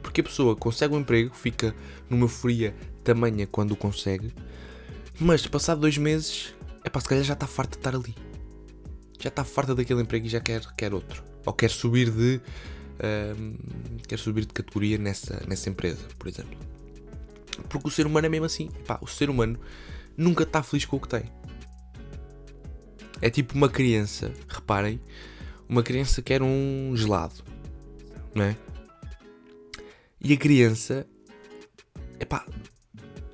Porque 0.01 0.21
a 0.21 0.25
pessoa 0.25 0.55
consegue 0.55 0.95
um 0.95 1.01
emprego, 1.01 1.35
fica 1.35 1.75
numa 2.09 2.29
fria 2.29 2.77
tamanha 3.03 3.45
quando 3.45 3.73
o 3.73 3.77
consegue, 3.77 4.33
mas 5.19 5.45
passado 5.49 5.81
dois 5.81 5.99
meses, 5.99 6.55
é 6.85 6.89
pá, 6.89 7.01
se 7.01 7.09
calhar 7.09 7.25
já 7.25 7.35
está 7.35 7.49
farta 7.49 7.73
de 7.73 7.79
estar 7.79 7.97
ali. 7.97 8.15
Já 9.19 9.31
está 9.31 9.43
farta 9.43 9.75
daquele 9.75 10.03
emprego 10.03 10.27
e 10.27 10.29
já 10.29 10.39
quer, 10.39 10.65
quer 10.77 10.95
outro. 10.95 11.34
Ou 11.45 11.53
quer 11.53 11.71
subir 11.71 12.11
de. 12.11 12.41
Uh, 12.95 14.03
quer 14.07 14.19
subir 14.19 14.43
de 14.43 14.53
categoria 14.53 14.99
nessa, 14.99 15.43
nessa 15.47 15.69
empresa, 15.69 16.03
por 16.19 16.29
exemplo. 16.29 16.57
Porque 17.69 17.89
o 17.89 17.91
ser 17.91 18.07
humano 18.07 18.27
é 18.27 18.31
mesmo 18.31 18.47
assim. 18.47 18.69
Epá, 18.81 18.99
o 19.01 19.07
ser 19.07 19.31
humano 19.31 19.59
nunca 20.17 20.45
está 20.45 20.63
feliz 20.63 20.85
com 20.85 20.97
o 20.97 21.01
que 21.01 21.09
tem. 21.09 21.25
É 23.21 23.31
tipo 23.31 23.55
uma 23.55 23.69
criança, 23.69 24.33
reparem, 24.49 25.01
uma 25.69 25.83
criança 25.83 26.21
quer 26.21 26.43
um 26.43 26.93
gelado, 26.95 27.43
não 28.35 28.45
é? 28.45 28.57
E 30.21 30.33
a 30.33 30.37
criança, 30.37 31.07
epá, 32.19 32.47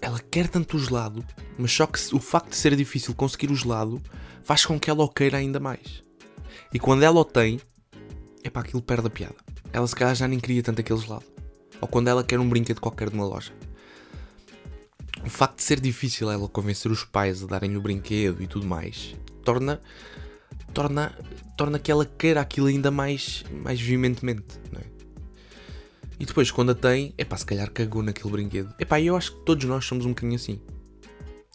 ela 0.01 0.21
quer 0.31 0.49
tanto 0.49 0.77
o 0.77 0.81
gelado, 0.81 1.25
mas 1.59 1.73
só 1.73 1.87
que 1.87 1.99
o 2.15 2.21
facto 2.21 2.51
de 2.51 2.57
ser 2.57 2.75
difícil 2.77 3.15
conseguir 3.15 3.51
o 3.51 3.55
gelado 3.55 4.01
faz 4.43 4.65
com 4.65 4.79
que 4.79 4.91
ela 4.91 5.05
o 5.05 5.09
queira 5.09 5.39
ainda 5.39 5.61
mais. 5.61 6.03
E 6.73 6.79
quando 6.79 7.03
ela 7.03 7.21
o 7.21 7.25
tem, 7.25 7.61
é 8.43 8.51
para 8.51 8.63
aquilo 8.63 8.83
perde 8.83 9.07
a 9.07 9.11
piada. 9.11 9.37
Ela 9.73 9.87
se 9.87 9.95
calhar 9.95 10.15
já 10.15 10.27
nem 10.27 10.39
queria 10.39 10.63
tanto 10.63 10.81
aquele 10.81 11.01
gelado. 11.01 11.25
Ou 11.81 11.89
quando 11.89 12.09
ela 12.09 12.25
quer 12.25 12.39
um 12.39 12.49
brinquedo 12.49 12.81
qualquer 12.81 13.11
de 13.11 13.15
uma 13.15 13.27
loja. 13.27 13.53
O 15.25 15.31
facto 15.31 15.57
de 15.57 15.63
ser 15.63 15.81
difícil 15.81 16.31
ela 16.31 16.49
convencer 16.49 16.91
os 16.91 17.05
pais 17.05 17.43
a 17.43 17.47
darem-lhe 17.47 17.77
o 17.77 17.83
brinquedo 17.83 18.43
e 18.43 18.47
tudo 18.47 18.67
mais, 18.67 19.15
torna 19.45 19.81
torna 20.73 21.15
torna 21.57 21.79
que 21.79 21.91
ela 21.91 22.07
queira 22.07 22.41
aquilo 22.41 22.69
ainda 22.69 22.91
mais 22.91 23.45
mais 23.53 23.81
veementemente, 23.81 24.59
não 24.73 24.81
é? 24.81 24.91
E 26.21 26.27
depois, 26.27 26.51
quando 26.51 26.73
a 26.73 26.75
tem, 26.75 27.15
é 27.17 27.25
pá, 27.25 27.35
se 27.35 27.47
calhar 27.47 27.71
cagou 27.71 28.03
naquele 28.03 28.31
brinquedo. 28.31 28.75
É 28.79 28.85
pá, 28.85 29.01
eu 29.01 29.17
acho 29.17 29.33
que 29.33 29.45
todos 29.47 29.65
nós 29.65 29.87
somos 29.87 30.05
um 30.05 30.11
bocadinho 30.11 30.37
assim. 30.37 30.61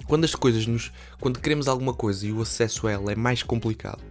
Quando 0.08 0.26
as 0.26 0.34
coisas 0.34 0.66
nos. 0.66 0.92
Quando 1.20 1.40
queremos 1.40 1.68
alguma 1.68 1.94
coisa 1.94 2.26
e 2.26 2.32
o 2.32 2.42
acesso 2.42 2.88
a 2.88 2.92
ela 2.92 3.12
é 3.12 3.16
mais 3.16 3.44
complicado, 3.44 4.04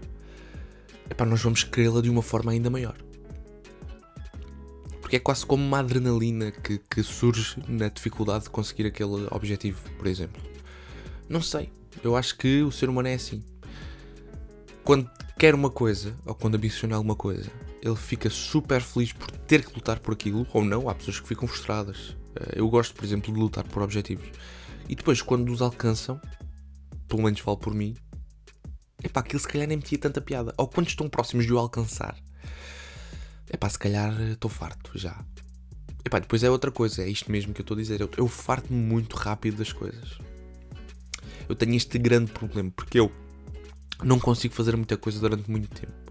é 1.08 1.14
pá, 1.14 1.25
nós 1.25 1.42
vamos 1.42 1.64
querê-la 1.64 2.00
de 2.00 2.11
uma 2.11 2.23
forma 2.23 2.52
ainda 2.52 2.70
maior. 2.70 2.96
Porque 5.00 5.16
é 5.16 5.18
quase 5.18 5.44
como 5.44 5.62
uma 5.62 5.80
adrenalina 5.80 6.50
que, 6.50 6.78
que 6.78 7.02
surge 7.02 7.56
na 7.68 7.88
dificuldade 7.88 8.44
de 8.44 8.50
conseguir 8.50 8.87
aquele 8.87 9.26
objetivo, 9.30 9.80
por 9.99 10.06
exemplo. 10.06 10.42
Não 11.28 11.42
sei. 11.42 11.70
Eu 12.02 12.16
acho 12.16 12.37
que 12.37 12.62
o 12.62 12.73
ser 12.73 12.88
humano 12.88 13.08
é 13.08 13.14
assim. 13.14 13.44
Quando 14.82 15.11
quer 15.38 15.54
uma 15.54 15.70
coisa, 15.70 16.16
ou 16.25 16.34
quando 16.34 16.56
ambiciona 16.56 16.96
alguma 16.96 17.14
coisa, 17.14 17.50
ele 17.82 17.96
fica 17.96 18.30
super 18.30 18.80
feliz 18.80 19.12
por 19.12 19.30
ter 19.30 19.64
que 19.64 19.75
lutar 19.75 20.00
por 20.00 20.14
aquilo, 20.14 20.46
ou 20.52 20.64
não, 20.64 20.88
há 20.88 20.94
pessoas 20.94 21.20
que 21.20 21.28
ficam 21.28 21.46
frustradas. 21.46 22.16
Eh, 22.37 22.54
eu 22.56 22.68
gosto, 22.68 22.94
por 22.94 23.04
exemplo, 23.04 23.32
de 23.32 23.38
lutar 23.38 23.64
por 23.64 23.82
objetivos. 23.82 24.26
E 24.88 24.94
depois, 24.94 25.20
quando 25.20 25.50
os 25.50 25.61
alcançam, 25.61 26.20
pelo 27.08 27.23
menos 27.23 27.40
falo 27.40 27.56
por 27.56 27.75
mim, 27.75 27.94
epá, 29.04 29.20
aquilo 29.20 29.40
se 29.40 29.49
calhar 29.49 29.68
nem 29.68 29.76
metia 29.76 29.99
tanta 29.99 30.20
piada. 30.20 30.54
Ou 30.56 30.66
quando 30.66 30.88
estão 30.88 31.08
próximos 31.08 31.46
de 31.46 31.52
o 31.52 31.58
alcançar, 31.58 32.16
epá, 33.52 33.68
se 33.68 33.78
calhar 33.78 34.18
estou 34.23 34.50
farto 34.50 34.99
já. 34.99 35.25
Epá, 36.04 36.18
depois 36.18 36.42
é 36.42 36.50
outra 36.50 36.70
coisa, 36.70 37.02
é 37.02 37.08
isto 37.08 37.30
mesmo 37.30 37.54
que 37.54 37.61
eu 37.61 37.64
estou 37.64 37.76
a 37.76 37.80
dizer. 37.80 38.00
Eu, 38.00 38.11
eu 38.16 38.28
farto-me 38.28 38.78
muito 38.78 39.16
rápido 39.16 39.58
das 39.58 39.73
coisas. 39.73 40.18
Eu 41.49 41.54
tenho 41.54 41.75
este 41.75 41.99
grande 41.99 42.32
problema, 42.32 42.70
porque 42.75 42.99
eu 42.99 43.12
não 44.02 44.18
consigo 44.18 44.54
fazer 44.54 44.76
muita 44.76 44.96
coisa 44.96 45.20
durante 45.20 45.50
muito 45.50 45.68
tempo 45.68 46.04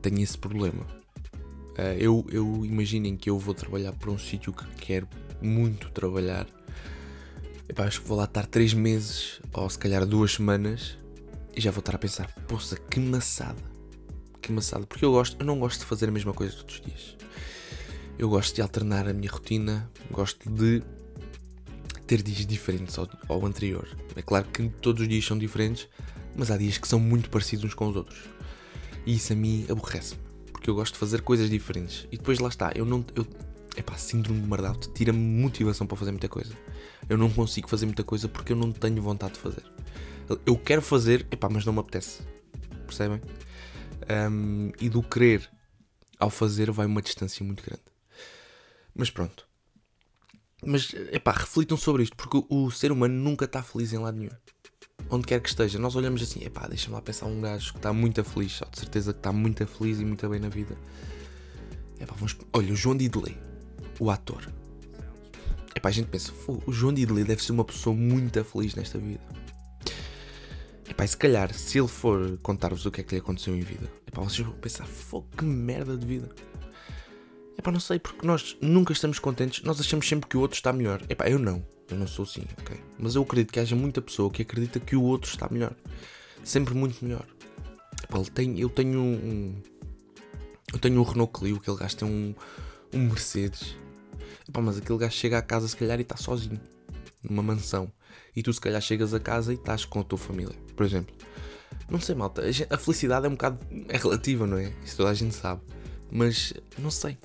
tenho 0.00 0.20
esse 0.20 0.36
problema. 0.36 0.84
Uh, 1.78 1.96
eu, 1.98 2.26
eu 2.30 2.66
imaginem 2.66 3.16
que 3.16 3.30
eu 3.30 3.38
vou 3.38 3.54
trabalhar 3.54 3.92
para 3.92 4.10
um 4.10 4.18
sítio 4.18 4.52
que 4.52 4.64
quero 4.76 5.08
muito 5.40 5.90
trabalhar. 5.90 6.46
Epá, 7.68 7.84
acho 7.84 8.02
que 8.02 8.08
vou 8.08 8.18
lá 8.18 8.24
estar 8.24 8.46
3 8.46 8.74
meses 8.74 9.40
ou 9.52 9.68
se 9.70 9.78
calhar 9.78 10.04
2 10.04 10.32
semanas 10.32 10.98
e 11.54 11.60
já 11.60 11.70
vou 11.70 11.80
estar 11.80 11.94
a 11.94 11.98
pensar, 11.98 12.32
poça, 12.46 12.76
que 12.76 13.00
maçada. 13.00 13.62
Que 14.40 14.52
maçada. 14.52 14.86
Porque 14.86 15.04
eu 15.04 15.12
gosto, 15.12 15.36
eu 15.40 15.46
não 15.46 15.58
gosto 15.58 15.80
de 15.80 15.86
fazer 15.86 16.08
a 16.08 16.12
mesma 16.12 16.32
coisa 16.32 16.56
todos 16.56 16.76
os 16.76 16.80
dias. 16.80 17.16
Eu 18.18 18.28
gosto 18.28 18.54
de 18.54 18.62
alternar 18.62 19.08
a 19.08 19.12
minha 19.12 19.30
rotina, 19.30 19.90
gosto 20.10 20.48
de 20.50 20.82
ter 22.06 22.22
dias 22.22 22.44
diferentes 22.46 22.98
ao, 22.98 23.08
ao 23.28 23.46
anterior. 23.46 23.88
É 24.16 24.22
claro 24.22 24.46
que 24.46 24.68
todos 24.68 25.02
os 25.02 25.08
dias 25.08 25.24
são 25.24 25.38
diferentes, 25.38 25.88
mas 26.36 26.50
há 26.50 26.56
dias 26.56 26.76
que 26.78 26.88
são 26.88 26.98
muito 26.98 27.30
parecidos 27.30 27.64
uns 27.64 27.74
com 27.74 27.88
os 27.88 27.96
outros. 27.96 28.20
E 29.06 29.14
isso 29.14 29.32
a 29.32 29.36
mim 29.36 29.64
aborrece-me, 29.70 30.20
porque 30.52 30.68
eu 30.68 30.74
gosto 30.74 30.94
de 30.94 30.98
fazer 30.98 31.22
coisas 31.22 31.48
diferentes. 31.48 32.06
E 32.10 32.16
depois 32.16 32.38
lá 32.38 32.48
está, 32.48 32.72
eu 32.74 32.84
não. 32.84 33.04
Eu, 33.14 33.26
epá, 33.76 33.96
síndrome 33.96 34.40
de 34.40 34.46
burnout 34.46 34.92
tira-me 34.92 35.18
motivação 35.18 35.86
para 35.86 35.96
fazer 35.96 36.10
muita 36.10 36.28
coisa. 36.28 36.52
Eu 37.08 37.16
não 37.16 37.30
consigo 37.30 37.68
fazer 37.68 37.86
muita 37.86 38.04
coisa 38.04 38.28
porque 38.28 38.52
eu 38.52 38.56
não 38.56 38.70
tenho 38.72 39.00
vontade 39.00 39.34
de 39.34 39.40
fazer. 39.40 39.64
Eu 40.46 40.56
quero 40.56 40.82
fazer, 40.82 41.26
epá, 41.30 41.48
mas 41.48 41.64
não 41.64 41.72
me 41.72 41.80
apetece. 41.80 42.22
Percebem? 42.86 43.20
Um, 44.30 44.72
e 44.80 44.88
do 44.88 45.02
querer 45.02 45.48
ao 46.18 46.30
fazer 46.30 46.70
vai 46.70 46.86
uma 46.86 47.02
distância 47.02 47.44
muito 47.44 47.64
grande. 47.64 47.82
Mas 48.94 49.10
pronto. 49.10 49.48
Mas, 50.64 50.92
epá, 51.10 51.32
reflitam 51.32 51.76
sobre 51.76 52.02
isto, 52.02 52.16
porque 52.16 52.44
o, 52.48 52.70
ser 52.70 52.92
humano 52.92 53.14
nunca 53.14 53.46
está 53.46 53.62
feliz 53.62 53.92
em 53.92 53.98
lado 53.98 54.18
nenhum. 54.18 54.30
Onde 55.08 55.26
quer 55.26 55.40
que 55.40 55.48
esteja, 55.48 55.78
nós 55.78 55.96
olhamos 55.96 56.22
assim, 56.22 56.44
epá, 56.44 56.68
deixa-me 56.68 56.94
lá 56.94 57.00
pensar 57.00 57.26
um 57.26 57.40
gajo 57.40 57.72
que 57.72 57.78
está 57.78 57.92
muito 57.92 58.22
feliz, 58.22 58.52
só 58.52 58.66
de 58.66 58.78
certeza 58.78 59.12
que 59.12 59.18
está 59.18 59.32
muito 59.32 59.66
feliz 59.66 59.98
e 59.98 60.04
muito 60.04 60.28
bem 60.28 60.38
na 60.38 60.48
vida. 60.48 60.76
Epá, 61.98 62.14
vamos... 62.14 62.36
Olha, 62.52 62.72
o 62.72 62.76
João 62.76 62.96
Diddley, 62.96 63.36
o 63.98 64.10
ator. 64.10 64.46
Epá, 65.74 65.88
a 65.88 65.92
gente 65.92 66.08
pensa, 66.08 66.32
o 66.66 66.72
João 66.72 66.92
Diddley 66.92 67.24
deve 67.24 67.42
ser 67.42 67.52
uma 67.52 67.64
pessoa 67.64 67.96
muito 67.96 68.44
feliz 68.44 68.74
nesta 68.74 68.98
vida. 68.98 69.20
Epá, 71.00 71.06
se 71.06 71.16
calhar, 71.16 71.54
se 71.54 71.78
ele 71.78 71.88
for 71.88 72.36
contar-vos 72.42 72.84
o 72.84 72.90
que 72.90 73.00
é 73.00 73.04
que 73.04 73.14
lhe 73.14 73.22
aconteceu 73.22 73.56
em 73.56 73.62
vida, 73.62 73.90
epá, 74.06 74.20
vocês 74.20 74.46
vão 74.46 74.54
pensar, 74.56 74.84
fogo, 74.84 75.26
que 75.34 75.46
merda 75.46 75.96
de 75.96 76.06
vida. 76.06 76.28
Epá, 77.56 77.72
não 77.72 77.80
sei, 77.80 77.98
porque 77.98 78.26
nós 78.26 78.54
nunca 78.60 78.92
estamos 78.92 79.18
contentes, 79.18 79.64
nós 79.64 79.80
achamos 79.80 80.06
sempre 80.06 80.28
que 80.28 80.36
o 80.36 80.40
outro 80.40 80.56
está 80.56 80.74
melhor. 80.74 81.00
Epá, 81.08 81.26
eu 81.30 81.38
não, 81.38 81.66
eu 81.88 81.96
não 81.96 82.06
sou 82.06 82.26
assim, 82.26 82.42
ok? 82.60 82.78
Mas 82.98 83.14
eu 83.14 83.22
acredito 83.22 83.50
que 83.50 83.58
haja 83.58 83.74
muita 83.74 84.02
pessoa 84.02 84.30
que 84.30 84.42
acredita 84.42 84.78
que 84.78 84.94
o 84.94 85.02
outro 85.02 85.30
está 85.30 85.48
melhor. 85.50 85.74
Sempre 86.44 86.74
muito 86.74 87.02
melhor. 87.02 87.26
Epá, 88.04 88.18
ele 88.18 88.30
tem, 88.30 88.60
eu 88.60 88.68
tenho 88.68 89.00
um, 89.00 89.56
Eu 90.70 90.78
tenho 90.78 91.00
um 91.00 91.02
Renault 91.02 91.32
Clio, 91.32 91.56
aquele 91.56 91.78
gajo 91.78 91.96
tem 91.96 92.08
um, 92.08 92.34
um 92.92 93.08
Mercedes. 93.08 93.74
Epá, 94.46 94.60
mas 94.60 94.76
aquele 94.76 94.98
gajo 94.98 95.16
chega 95.16 95.38
à 95.38 95.42
casa 95.42 95.66
se 95.66 95.78
calhar 95.78 95.98
e 95.98 96.02
está 96.02 96.18
sozinho. 96.18 96.60
Numa 97.22 97.42
mansão. 97.42 97.90
E 98.34 98.42
tu 98.42 98.52
se 98.52 98.60
calhar 98.60 98.80
chegas 98.80 99.12
a 99.14 99.20
casa 99.20 99.52
e 99.52 99.56
estás 99.56 99.84
com 99.84 100.00
a 100.00 100.04
tua 100.04 100.18
família, 100.18 100.56
por 100.76 100.84
exemplo. 100.84 101.14
Não 101.88 102.00
sei, 102.00 102.14
malta. 102.14 102.42
A 102.70 102.78
felicidade 102.78 103.26
é 103.26 103.28
um 103.28 103.32
bocado. 103.32 103.58
é 103.88 103.96
relativa, 103.96 104.46
não 104.46 104.58
é? 104.58 104.72
Isso 104.84 104.96
toda 104.96 105.10
a 105.10 105.14
gente 105.14 105.34
sabe. 105.34 105.60
Mas 106.10 106.52
não 106.78 106.90
sei. 106.90 107.18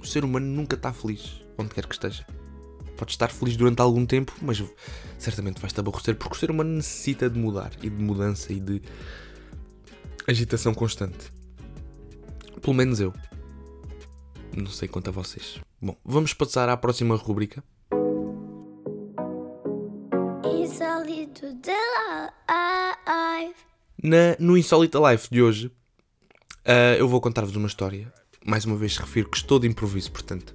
O 0.00 0.06
ser 0.06 0.24
humano 0.24 0.46
nunca 0.46 0.74
está 0.74 0.92
feliz, 0.92 1.40
onde 1.56 1.70
quer 1.70 1.86
que 1.86 1.94
esteja. 1.94 2.26
Pode 2.96 3.12
estar 3.12 3.28
feliz 3.28 3.56
durante 3.56 3.80
algum 3.80 4.04
tempo, 4.04 4.32
mas 4.42 4.62
certamente 5.18 5.60
vais-te 5.60 5.78
aborrecer, 5.78 6.16
porque 6.16 6.36
o 6.36 6.38
ser 6.38 6.50
humano 6.50 6.70
necessita 6.70 7.30
de 7.30 7.38
mudar 7.38 7.72
e 7.82 7.88
de 7.88 8.02
mudança 8.02 8.52
e 8.52 8.60
de 8.60 8.82
agitação 10.26 10.74
constante. 10.74 11.32
Pelo 12.60 12.74
menos 12.74 13.00
eu. 13.00 13.12
Não 14.56 14.66
sei 14.66 14.88
quanto 14.88 15.08
a 15.08 15.12
vocês. 15.12 15.60
Bom, 15.80 15.96
vamos 16.04 16.34
passar 16.34 16.68
à 16.68 16.76
próxima 16.76 17.16
rubrica. 17.16 17.62
Life. 22.52 23.54
Na, 24.02 24.36
no 24.38 24.56
Insólita 24.56 24.98
Life 25.10 25.28
de 25.30 25.42
hoje, 25.42 25.66
uh, 25.66 26.96
eu 26.98 27.08
vou 27.08 27.20
contar-vos 27.20 27.56
uma 27.56 27.66
história 27.66 28.12
mais 28.44 28.64
uma 28.64 28.76
vez 28.76 28.96
refiro 28.96 29.30
que 29.30 29.36
estou 29.36 29.58
de 29.58 29.68
improviso, 29.68 30.10
portanto, 30.10 30.54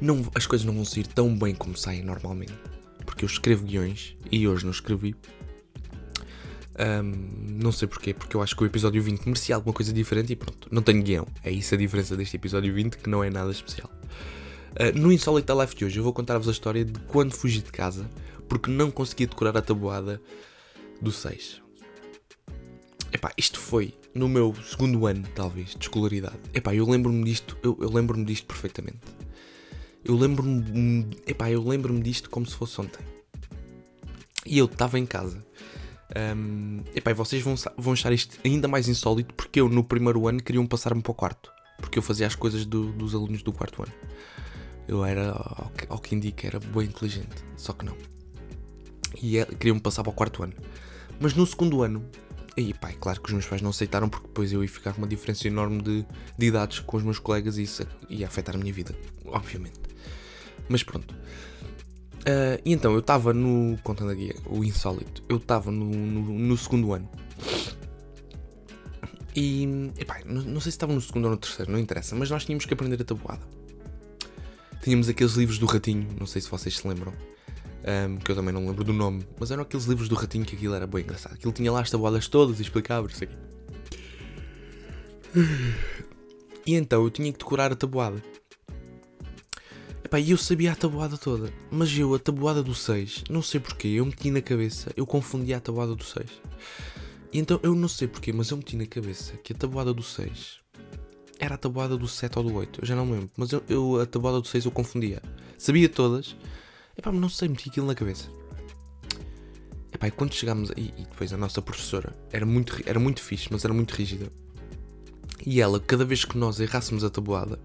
não, 0.00 0.28
as 0.34 0.46
coisas 0.46 0.66
não 0.66 0.74
vão 0.74 0.84
sair 0.84 1.06
tão 1.06 1.34
bem 1.36 1.54
como 1.54 1.76
saem 1.76 2.02
normalmente. 2.02 2.52
Porque 3.06 3.24
eu 3.24 3.26
escrevo 3.26 3.64
guiões 3.64 4.16
e 4.30 4.46
hoje 4.46 4.64
não 4.64 4.72
escrevi. 4.72 5.14
Um, 6.78 7.60
não 7.62 7.70
sei 7.70 7.86
porquê, 7.86 8.12
porque 8.12 8.36
eu 8.36 8.42
acho 8.42 8.56
que 8.56 8.62
o 8.62 8.66
episódio 8.66 9.02
20 9.02 9.26
merecia 9.26 9.54
alguma 9.54 9.72
coisa 9.72 9.92
diferente 9.92 10.32
e 10.32 10.36
pronto, 10.36 10.68
não 10.70 10.82
tenho 10.82 11.02
guião. 11.02 11.26
É 11.44 11.50
isso 11.50 11.74
a 11.74 11.78
diferença 11.78 12.16
deste 12.16 12.36
episódio 12.36 12.72
20, 12.74 12.98
que 12.98 13.08
não 13.08 13.22
é 13.22 13.30
nada 13.30 13.50
especial. 13.50 13.90
Uh, 14.72 14.98
no 14.98 15.12
Insólita 15.12 15.54
Life 15.54 15.76
de 15.76 15.84
hoje, 15.84 15.98
eu 15.98 16.02
vou 16.04 16.12
contar-vos 16.12 16.48
a 16.48 16.52
história 16.52 16.84
de 16.84 16.98
quando 17.00 17.32
fugi 17.32 17.62
de 17.62 17.70
casa 17.70 18.08
porque 18.48 18.70
não 18.70 18.90
consegui 18.90 19.26
decorar 19.26 19.56
a 19.56 19.62
tabuada 19.62 20.20
do 21.02 21.10
6. 21.10 21.60
Epá, 23.12 23.32
isto 23.36 23.58
foi 23.58 23.94
no 24.14 24.28
meu 24.28 24.54
segundo 24.64 25.06
ano, 25.06 25.26
talvez, 25.34 25.70
de 25.70 25.82
escolaridade. 25.82 26.38
Epá, 26.54 26.74
eu 26.74 26.88
lembro-me 26.88 27.24
disto, 27.24 27.58
eu, 27.62 27.76
eu 27.80 27.90
lembro-me 27.90 28.24
disto 28.24 28.46
perfeitamente. 28.46 29.00
Eu 30.04 30.16
lembro-me, 30.16 31.10
epá, 31.26 31.50
eu 31.50 31.62
lembro-me 31.62 32.00
disto 32.00 32.30
como 32.30 32.46
se 32.46 32.54
fosse 32.54 32.80
ontem. 32.80 33.04
E 34.46 34.58
eu 34.58 34.66
estava 34.66 34.98
em 34.98 35.06
casa. 35.06 35.44
Um, 36.36 36.82
epá, 36.94 37.10
e 37.10 37.14
vocês 37.14 37.42
vão, 37.42 37.54
vão 37.76 37.92
achar 37.92 38.12
isto 38.12 38.38
ainda 38.44 38.68
mais 38.68 38.88
insólito 38.88 39.32
porque 39.34 39.60
eu 39.60 39.68
no 39.68 39.82
primeiro 39.82 40.28
ano 40.28 40.42
queriam 40.42 40.66
passar-me 40.66 41.02
para 41.02 41.12
o 41.12 41.14
quarto. 41.14 41.52
Porque 41.78 41.98
eu 41.98 42.02
fazia 42.02 42.26
as 42.26 42.34
coisas 42.34 42.64
do, 42.64 42.92
dos 42.92 43.14
alunos 43.14 43.42
do 43.42 43.52
quarto 43.52 43.82
ano. 43.82 43.92
Eu 44.86 45.04
era, 45.04 45.30
ao 45.30 45.70
ao 45.88 45.98
que 45.98 46.14
indica, 46.14 46.46
era 46.46 46.58
bem 46.58 46.84
inteligente. 46.84 47.44
Só 47.56 47.72
que 47.72 47.84
não. 47.84 47.96
E 49.20 49.38
é, 49.38 49.44
queriam-me 49.44 49.80
passar 49.80 50.02
para 50.02 50.10
o 50.10 50.14
quarto 50.14 50.42
ano. 50.42 50.54
Mas 51.22 51.34
no 51.34 51.46
segundo 51.46 51.84
ano, 51.84 52.04
e 52.56 52.74
pá, 52.74 52.90
é 52.90 52.94
claro 52.94 53.20
que 53.20 53.28
os 53.28 53.32
meus 53.32 53.46
pais 53.46 53.62
não 53.62 53.70
aceitaram 53.70 54.08
porque 54.08 54.26
depois 54.26 54.52
eu 54.52 54.60
ia 54.60 54.68
ficar 54.68 54.92
com 54.92 54.98
uma 54.98 55.06
diferença 55.06 55.46
enorme 55.46 55.80
de, 55.80 56.04
de 56.36 56.46
idades 56.46 56.80
com 56.80 56.96
os 56.96 57.04
meus 57.04 57.20
colegas 57.20 57.58
e 57.58 57.62
isso 57.62 57.86
ia 58.10 58.26
afetar 58.26 58.56
a 58.56 58.58
minha 58.58 58.72
vida, 58.72 58.92
obviamente. 59.26 59.78
Mas 60.68 60.82
pronto. 60.82 61.14
Uh, 61.14 62.58
e 62.64 62.72
então 62.72 62.92
eu 62.92 62.98
estava 62.98 63.32
no. 63.32 63.78
Contando 63.84 64.10
aqui 64.10 64.34
o 64.46 64.64
insólito, 64.64 65.22
eu 65.28 65.36
estava 65.36 65.70
no, 65.70 65.84
no, 65.84 66.38
no, 66.40 66.56
segundo 66.56 66.92
ano. 66.92 67.08
E. 69.36 69.92
Epá, 69.96 70.22
não, 70.26 70.42
não 70.42 70.60
sei 70.60 70.72
se 70.72 70.76
estava 70.76 70.92
no 70.92 71.00
segundo 71.00 71.26
ou 71.26 71.30
no 71.30 71.36
terceiro, 71.36 71.70
não 71.70 71.78
interessa, 71.78 72.16
mas 72.16 72.28
nós 72.28 72.44
tínhamos 72.44 72.66
que 72.66 72.74
aprender 72.74 73.00
a 73.00 73.04
tabuada. 73.04 73.46
Tínhamos 74.82 75.08
aqueles 75.08 75.34
livros 75.34 75.60
do 75.60 75.66
ratinho, 75.66 76.08
não 76.18 76.26
sei 76.26 76.42
se 76.42 76.50
vocês 76.50 76.78
se 76.78 76.88
lembram 76.88 77.12
um, 77.82 78.16
que 78.16 78.30
eu 78.30 78.36
também 78.36 78.52
não 78.54 78.66
lembro 78.66 78.84
do 78.84 78.92
nome, 78.92 79.26
mas 79.38 79.50
eram 79.50 79.62
aqueles 79.62 79.86
livros 79.86 80.08
do 80.08 80.14
ratinho 80.14 80.44
que 80.44 80.54
aquilo 80.54 80.74
era 80.74 80.86
bem 80.86 81.02
engraçado. 81.02 81.34
Aquilo 81.34 81.52
tinha 81.52 81.70
lá 81.72 81.80
as 81.80 81.90
tabuadas 81.90 82.28
todas 82.28 82.58
e 82.58 82.62
explicava 82.62 83.06
isso 83.08 83.24
aqui. 83.24 83.36
E 86.64 86.74
então 86.74 87.02
eu 87.02 87.10
tinha 87.10 87.32
que 87.32 87.40
decorar 87.40 87.72
a 87.72 87.74
tabuada. 87.74 88.22
Epá, 90.04 90.20
e 90.20 90.30
eu 90.30 90.36
sabia 90.36 90.70
a 90.70 90.76
tabuada 90.76 91.18
toda, 91.18 91.52
mas 91.72 91.90
eu, 91.98 92.14
a 92.14 92.20
tabuada 92.20 92.62
do 92.62 92.72
6, 92.72 93.24
não 93.28 93.42
sei 93.42 93.58
porquê, 93.58 93.88
eu 93.88 94.06
meti 94.06 94.30
na 94.30 94.40
cabeça, 94.40 94.92
eu 94.96 95.04
confundia 95.04 95.56
a 95.56 95.60
tabuada 95.60 95.96
do 95.96 96.04
6. 96.04 96.26
E 97.32 97.38
então 97.40 97.58
eu 97.64 97.74
não 97.74 97.88
sei 97.88 98.06
porquê, 98.06 98.32
mas 98.32 98.50
eu 98.50 98.58
meti 98.58 98.76
na 98.76 98.86
cabeça 98.86 99.32
que 99.42 99.52
a 99.52 99.56
tabuada 99.56 99.92
do 99.92 100.04
6 100.04 100.60
era 101.40 101.56
a 101.56 101.58
tabuada 101.58 101.96
do 101.96 102.06
7 102.06 102.38
ou 102.38 102.44
do 102.44 102.54
8, 102.54 102.80
eu 102.82 102.86
já 102.86 102.94
não 102.94 103.10
lembro, 103.10 103.30
mas 103.36 103.50
eu, 103.50 103.62
eu 103.68 104.00
a 104.00 104.06
tabuada 104.06 104.40
do 104.40 104.46
6 104.46 104.66
eu 104.66 104.70
confundia. 104.70 105.20
Sabia 105.58 105.88
todas, 105.88 106.36
Epá, 106.96 107.10
não 107.10 107.28
sei, 107.28 107.48
meti 107.48 107.68
aquilo 107.68 107.86
na 107.86 107.94
cabeça. 107.94 108.28
Epá, 109.92 110.08
e 110.08 110.10
quando 110.10 110.34
chegámos 110.34 110.70
aí, 110.76 110.92
e 110.96 111.02
depois 111.02 111.32
a 111.32 111.36
nossa 111.36 111.62
professora 111.62 112.14
era 112.30 112.44
muito, 112.44 112.80
era 112.86 112.98
muito 112.98 113.22
fixe, 113.22 113.48
mas 113.50 113.64
era 113.64 113.72
muito 113.72 113.92
rígida. 113.92 114.30
E 115.44 115.60
ela, 115.60 115.80
cada 115.80 116.04
vez 116.04 116.24
que 116.24 116.38
nós 116.38 116.60
errássemos 116.60 117.02
a 117.02 117.10
tabuada, 117.10 117.58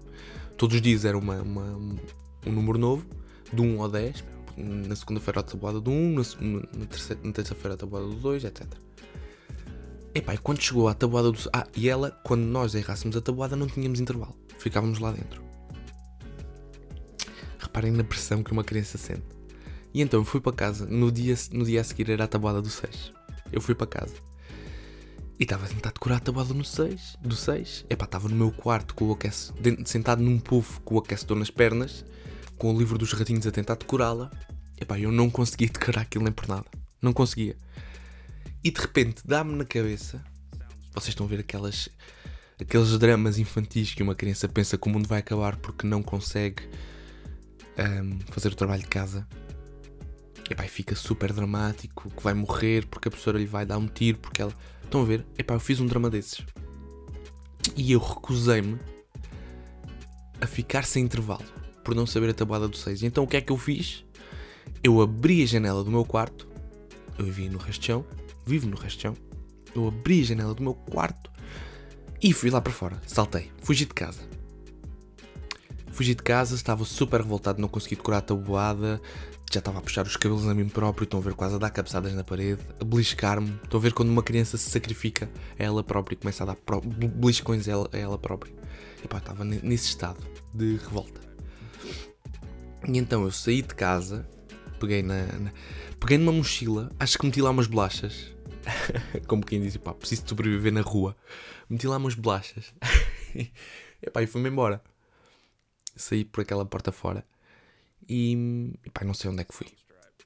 todos 0.56 0.76
os 0.76 0.82
dias 0.82 1.04
era 1.04 1.16
uma, 1.16 1.40
uma 1.42 1.98
um 2.46 2.52
número 2.52 2.78
novo, 2.78 3.06
de 3.52 3.60
1 3.60 3.82
ao 3.82 3.88
10. 3.88 4.24
Na 4.56 4.96
segunda-feira 4.96 5.40
a 5.40 5.42
tabuada 5.42 5.80
do 5.80 5.90
1, 5.90 6.14
na, 6.76 6.86
terceira, 6.86 7.22
na 7.22 7.32
terça-feira 7.32 7.74
a 7.74 7.76
tabuada 7.76 8.06
do 8.06 8.14
2, 8.14 8.44
etc. 8.44 8.66
Epá, 10.14 10.34
e 10.34 10.38
quando 10.38 10.60
chegou 10.60 10.88
à 10.88 10.94
tabuada 10.94 11.30
do. 11.30 11.38
Ah, 11.52 11.66
e 11.76 11.88
ela, 11.88 12.10
quando 12.24 12.42
nós 12.42 12.74
errássemos 12.74 13.16
a 13.16 13.20
tabuada, 13.20 13.54
não 13.54 13.68
tínhamos 13.68 14.00
intervalo. 14.00 14.34
Ficávamos 14.58 14.98
lá 14.98 15.12
dentro. 15.12 15.47
Reparem 17.68 17.92
na 17.92 18.02
pressão 18.02 18.42
que 18.42 18.50
uma 18.50 18.64
criança 18.64 18.96
sente. 18.96 19.26
E 19.92 20.00
então 20.00 20.20
eu 20.20 20.24
fui 20.24 20.40
para 20.40 20.52
casa, 20.52 20.86
no 20.86 21.12
dia, 21.12 21.34
no 21.52 21.66
dia 21.66 21.82
a 21.82 21.84
seguir 21.84 22.10
era 22.10 22.24
a 22.24 22.26
tabuada 22.26 22.62
do 22.62 22.70
6. 22.70 23.12
Eu 23.52 23.60
fui 23.60 23.74
para 23.74 23.86
casa. 23.86 24.14
E 25.38 25.42
estava 25.42 25.66
a 25.66 25.68
tentar 25.68 25.92
decorar 25.92 26.16
a 26.16 26.20
tabuada 26.20 26.54
no 26.54 26.64
6, 26.64 27.18
do 27.20 27.36
6. 27.36 27.84
Epá, 27.90 28.06
estava 28.06 28.26
no 28.26 28.34
meu 28.34 28.50
quarto 28.50 28.94
com 28.94 29.08
o 29.08 29.12
aquece, 29.12 29.52
sentado 29.84 30.22
num 30.22 30.38
puff 30.38 30.80
com 30.80 30.94
o 30.94 30.98
aquecedor 30.98 31.36
nas 31.36 31.50
pernas, 31.50 32.06
com 32.56 32.74
o 32.74 32.78
livro 32.78 32.96
dos 32.96 33.12
ratinhos 33.12 33.46
a 33.46 33.50
tentar 33.50 33.74
decorá-la. 33.74 34.30
Epá, 34.80 34.98
eu 34.98 35.12
não 35.12 35.28
conseguia 35.28 35.68
decorar 35.70 36.00
aquilo 36.00 36.24
nem 36.24 36.32
por 36.32 36.48
nada. 36.48 36.66
Não 37.02 37.12
conseguia. 37.12 37.56
E 38.64 38.70
de 38.70 38.80
repente 38.80 39.20
dá-me 39.26 39.54
na 39.54 39.66
cabeça. 39.66 40.24
Vocês 40.94 41.08
estão 41.08 41.26
a 41.26 41.28
ver 41.28 41.40
aquelas 41.40 41.90
aqueles 42.58 42.98
dramas 42.98 43.38
infantis 43.38 43.92
que 43.92 44.02
uma 44.02 44.14
criança 44.14 44.48
pensa 44.48 44.78
que 44.78 44.88
o 44.88 44.90
mundo 44.90 45.06
vai 45.06 45.20
acabar 45.20 45.56
porque 45.56 45.86
não 45.86 46.02
consegue 46.02 46.66
um, 47.78 48.18
fazer 48.30 48.48
o 48.48 48.54
trabalho 48.54 48.82
de 48.82 48.88
casa. 48.88 49.26
epá, 50.50 50.64
e 50.64 50.68
fica 50.68 50.94
super 50.94 51.32
dramático, 51.32 52.10
que 52.10 52.22
vai 52.22 52.34
morrer 52.34 52.86
porque 52.86 53.08
a 53.08 53.10
professora 53.10 53.38
lhe 53.38 53.46
vai 53.46 53.64
dar 53.64 53.78
um 53.78 53.86
tiro, 53.86 54.18
porque 54.18 54.42
ela. 54.42 54.52
Estão 54.82 55.02
a 55.02 55.04
ver? 55.04 55.24
Epá, 55.36 55.54
eu 55.54 55.60
fiz 55.60 55.80
um 55.80 55.86
drama 55.86 56.08
desses. 56.08 56.44
E 57.76 57.92
eu 57.92 58.00
recusei-me 58.00 58.78
a 60.40 60.46
ficar 60.46 60.84
sem 60.84 61.04
intervalo, 61.04 61.44
por 61.84 61.94
não 61.94 62.06
saber 62.06 62.30
a 62.30 62.34
tabuada 62.34 62.68
do 62.68 62.76
6. 62.76 63.02
Então 63.02 63.24
o 63.24 63.26
que 63.26 63.36
é 63.36 63.40
que 63.40 63.52
eu 63.52 63.58
fiz? 63.58 64.04
Eu 64.82 65.00
abri 65.00 65.42
a 65.42 65.46
janela 65.46 65.84
do 65.84 65.90
meu 65.90 66.04
quarto, 66.04 66.48
eu 67.18 67.24
vivia 67.24 67.50
no 67.50 67.58
Restão, 67.58 68.04
vivo 68.46 68.68
no 68.68 68.76
Restão, 68.76 69.14
eu 69.74 69.88
abri 69.88 70.20
a 70.20 70.24
janela 70.24 70.54
do 70.54 70.62
meu 70.62 70.74
quarto 70.74 71.30
e 72.22 72.32
fui 72.32 72.50
lá 72.50 72.60
para 72.60 72.72
fora, 72.72 73.00
saltei, 73.06 73.50
fugi 73.62 73.84
de 73.84 73.94
casa. 73.94 74.37
Fugi 75.98 76.14
de 76.14 76.22
casa, 76.22 76.54
estava 76.54 76.84
super 76.84 77.20
revoltado, 77.20 77.60
não 77.60 77.66
consegui 77.66 77.96
decorar 77.96 78.18
a 78.18 78.20
tabuada, 78.20 79.02
já 79.52 79.58
estava 79.58 79.80
a 79.80 79.82
puxar 79.82 80.06
os 80.06 80.16
cabelos 80.16 80.46
a 80.46 80.54
mim 80.54 80.68
próprio, 80.68 81.02
estão 81.02 81.18
a 81.18 81.22
ver 81.24 81.34
quase 81.34 81.56
a 81.56 81.58
dar 81.58 81.70
cabeçadas 81.70 82.14
na 82.14 82.22
parede, 82.22 82.62
a 82.80 82.84
beliscar-me. 82.84 83.58
Estão 83.64 83.80
a 83.80 83.82
ver 83.82 83.92
quando 83.92 84.08
uma 84.08 84.22
criança 84.22 84.56
se 84.56 84.70
sacrifica 84.70 85.28
a 85.58 85.64
ela 85.64 85.82
própria 85.82 86.14
e 86.14 86.16
começa 86.16 86.44
a 86.44 86.46
dar 86.46 86.56
beliscões 87.16 87.66
a 87.66 87.72
ela, 87.72 87.90
a 87.92 87.98
ela 87.98 88.16
própria. 88.16 88.54
E 89.02 89.08
pá, 89.08 89.18
estava 89.18 89.44
nesse 89.44 89.88
estado 89.88 90.24
de 90.54 90.76
revolta. 90.76 91.20
E 92.86 92.96
então 92.96 93.24
eu 93.24 93.32
saí 93.32 93.60
de 93.60 93.74
casa, 93.74 94.24
peguei 94.78 95.02
na, 95.02 95.26
na 95.26 95.52
peguei 95.98 96.16
numa 96.16 96.30
mochila, 96.30 96.92
acho 97.00 97.18
que 97.18 97.26
meti 97.26 97.42
lá 97.42 97.50
umas 97.50 97.66
bolachas. 97.66 98.36
Como 99.26 99.44
quem 99.44 99.60
diz, 99.60 99.76
pá, 99.78 99.92
preciso 99.92 100.22
sobreviver 100.26 100.72
na 100.72 100.80
rua. 100.80 101.16
Meti 101.68 101.88
lá 101.88 101.96
umas 101.96 102.14
bolachas. 102.14 102.72
e 103.34 103.50
pá, 104.12 104.22
e 104.22 104.28
fui-me 104.28 104.48
embora 104.48 104.80
saí 105.98 106.24
por 106.24 106.40
aquela 106.40 106.64
porta 106.64 106.92
fora 106.92 107.24
e, 108.08 108.72
pá, 108.92 109.04
não 109.04 109.12
sei 109.12 109.30
onde 109.30 109.42
é 109.42 109.44
que 109.44 109.54
fui. 109.54 109.66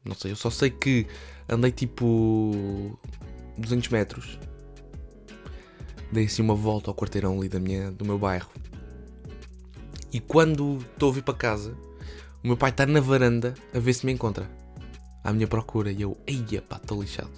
Não 0.04 0.14
sei, 0.14 0.32
eu 0.32 0.36
só 0.36 0.50
sei 0.50 0.70
que 0.70 1.06
andei 1.48 1.72
tipo 1.72 2.98
200 3.58 3.88
metros. 3.88 4.38
Dei 6.12 6.26
assim 6.26 6.42
uma 6.42 6.54
volta 6.54 6.90
ao 6.90 6.94
quarteirão 6.94 7.38
ali 7.38 7.48
da 7.48 7.58
minha, 7.58 7.90
do 7.90 8.04
meu 8.04 8.18
bairro. 8.18 8.50
E 10.12 10.20
quando 10.20 10.78
estou 10.92 11.10
a 11.10 11.12
vir 11.14 11.22
para 11.22 11.34
casa, 11.34 11.76
o 12.42 12.46
meu 12.46 12.56
pai 12.56 12.70
está 12.70 12.84
na 12.84 13.00
varanda 13.00 13.54
a 13.72 13.78
ver 13.78 13.94
se 13.94 14.04
me 14.04 14.12
encontra. 14.12 14.50
À 15.24 15.32
minha 15.32 15.46
procura. 15.46 15.90
E 15.90 16.02
eu, 16.02 16.18
eia 16.26 16.60
pá, 16.60 16.76
estou 16.76 17.00
lixado. 17.00 17.30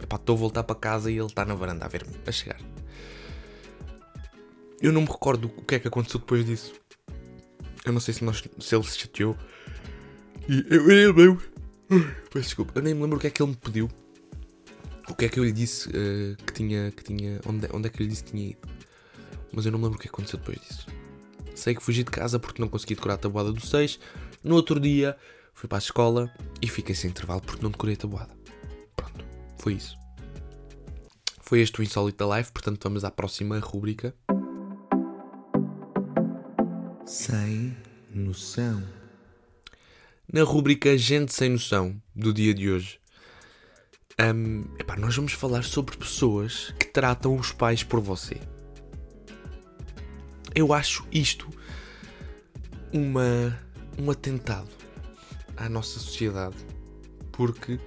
Estou 0.00 0.36
a 0.36 0.38
voltar 0.38 0.62
para 0.62 0.76
casa 0.76 1.10
e 1.10 1.16
ele 1.16 1.26
está 1.26 1.44
na 1.44 1.54
varanda 1.54 1.84
a 1.84 1.88
ver-me, 1.88 2.14
a 2.26 2.32
chegar. 2.32 2.60
Eu 4.80 4.92
não 4.92 5.02
me 5.02 5.06
recordo 5.06 5.50
o 5.56 5.62
que 5.62 5.74
é 5.76 5.78
que 5.78 5.88
aconteceu 5.88 6.20
depois 6.20 6.44
disso. 6.44 6.72
Eu 7.84 7.92
não 7.92 8.00
sei 8.00 8.14
se, 8.14 8.24
nós, 8.24 8.42
se 8.60 8.74
ele 8.74 8.84
se 8.84 8.98
chateou. 8.98 9.36
E 10.48 10.64
eu, 10.70 10.90
eu, 10.90 11.18
eu, 11.18 11.42
Peço 12.30 12.46
desculpa. 12.46 12.72
Eu 12.76 12.82
nem 12.82 12.94
me 12.94 13.02
lembro 13.02 13.16
o 13.16 13.20
que 13.20 13.26
é 13.26 13.30
que 13.30 13.42
ele 13.42 13.50
me 13.50 13.56
pediu. 13.56 13.90
O 15.08 15.14
que 15.14 15.24
é 15.24 15.28
que 15.28 15.38
eu 15.38 15.44
lhe 15.44 15.52
disse 15.52 15.88
uh, 15.88 16.36
que 16.46 16.52
tinha. 16.52 16.90
Que 16.92 17.02
tinha 17.02 17.40
onde, 17.46 17.68
onde 17.72 17.88
é 17.88 17.90
que 17.90 18.00
eu 18.00 18.04
lhe 18.04 18.10
disse 18.10 18.24
que 18.24 18.30
tinha 18.30 18.50
ido. 18.50 18.68
Mas 19.52 19.66
eu 19.66 19.72
não 19.72 19.78
me 19.78 19.84
lembro 19.84 19.98
o 19.98 20.00
que 20.00 20.08
aconteceu 20.08 20.38
depois 20.38 20.58
disso. 20.60 20.86
Sei 21.54 21.74
que 21.74 21.82
fugi 21.82 22.02
de 22.02 22.10
casa 22.10 22.38
porque 22.38 22.62
não 22.62 22.68
consegui 22.68 22.94
decorar 22.94 23.14
a 23.14 23.18
tabuada 23.18 23.52
do 23.52 23.60
6. 23.60 23.98
No 24.42 24.54
outro 24.54 24.80
dia 24.80 25.16
fui 25.52 25.68
para 25.68 25.78
a 25.78 25.80
escola 25.80 26.32
e 26.60 26.66
fiquei 26.66 26.94
sem 26.94 27.10
intervalo 27.10 27.42
porque 27.42 27.62
não 27.62 27.70
decorei 27.70 27.94
a 27.94 27.98
tabuada. 27.98 28.34
Pronto, 28.96 29.24
foi 29.58 29.74
isso. 29.74 29.98
Foi 31.40 31.60
este 31.60 31.80
o 31.80 31.82
Insólito 31.82 32.18
da 32.18 32.26
Live, 32.26 32.50
portanto 32.50 32.82
vamos 32.82 33.04
à 33.04 33.10
próxima 33.10 33.58
rubrica 33.58 34.14
sem 37.22 37.76
noção. 38.12 38.82
Na 40.32 40.42
rubrica 40.42 40.98
Gente 40.98 41.32
Sem 41.32 41.50
Noção 41.50 42.02
do 42.16 42.34
dia 42.34 42.52
de 42.52 42.68
hoje, 42.68 42.98
um, 44.34 44.64
epá, 44.76 44.96
nós 44.96 45.14
vamos 45.14 45.32
falar 45.32 45.62
sobre 45.62 45.96
pessoas 45.96 46.74
que 46.80 46.86
tratam 46.86 47.36
os 47.36 47.52
pais 47.52 47.84
por 47.84 48.00
você. 48.00 48.40
Eu 50.52 50.72
acho 50.72 51.06
isto 51.12 51.48
uma, 52.92 53.56
um 53.96 54.10
atentado 54.10 54.74
à 55.56 55.68
nossa 55.68 56.00
sociedade. 56.00 56.56
Porque 57.30 57.78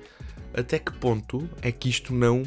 até 0.54 0.80
que 0.80 0.94
ponto 0.94 1.50
é 1.62 1.74
que 1.74 1.90
isto 1.90 2.14
não, 2.14 2.42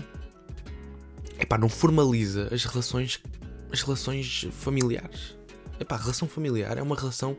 epá, 1.38 1.58
não 1.58 1.68
formaliza 1.68 2.48
as 2.50 2.64
relações, 2.64 3.22
as 3.70 3.82
relações 3.82 4.46
familiares? 4.52 5.36
Epá, 5.80 5.96
a 5.96 5.98
relação 5.98 6.28
familiar 6.28 6.76
é 6.76 6.82
uma 6.82 6.96
relação 6.96 7.36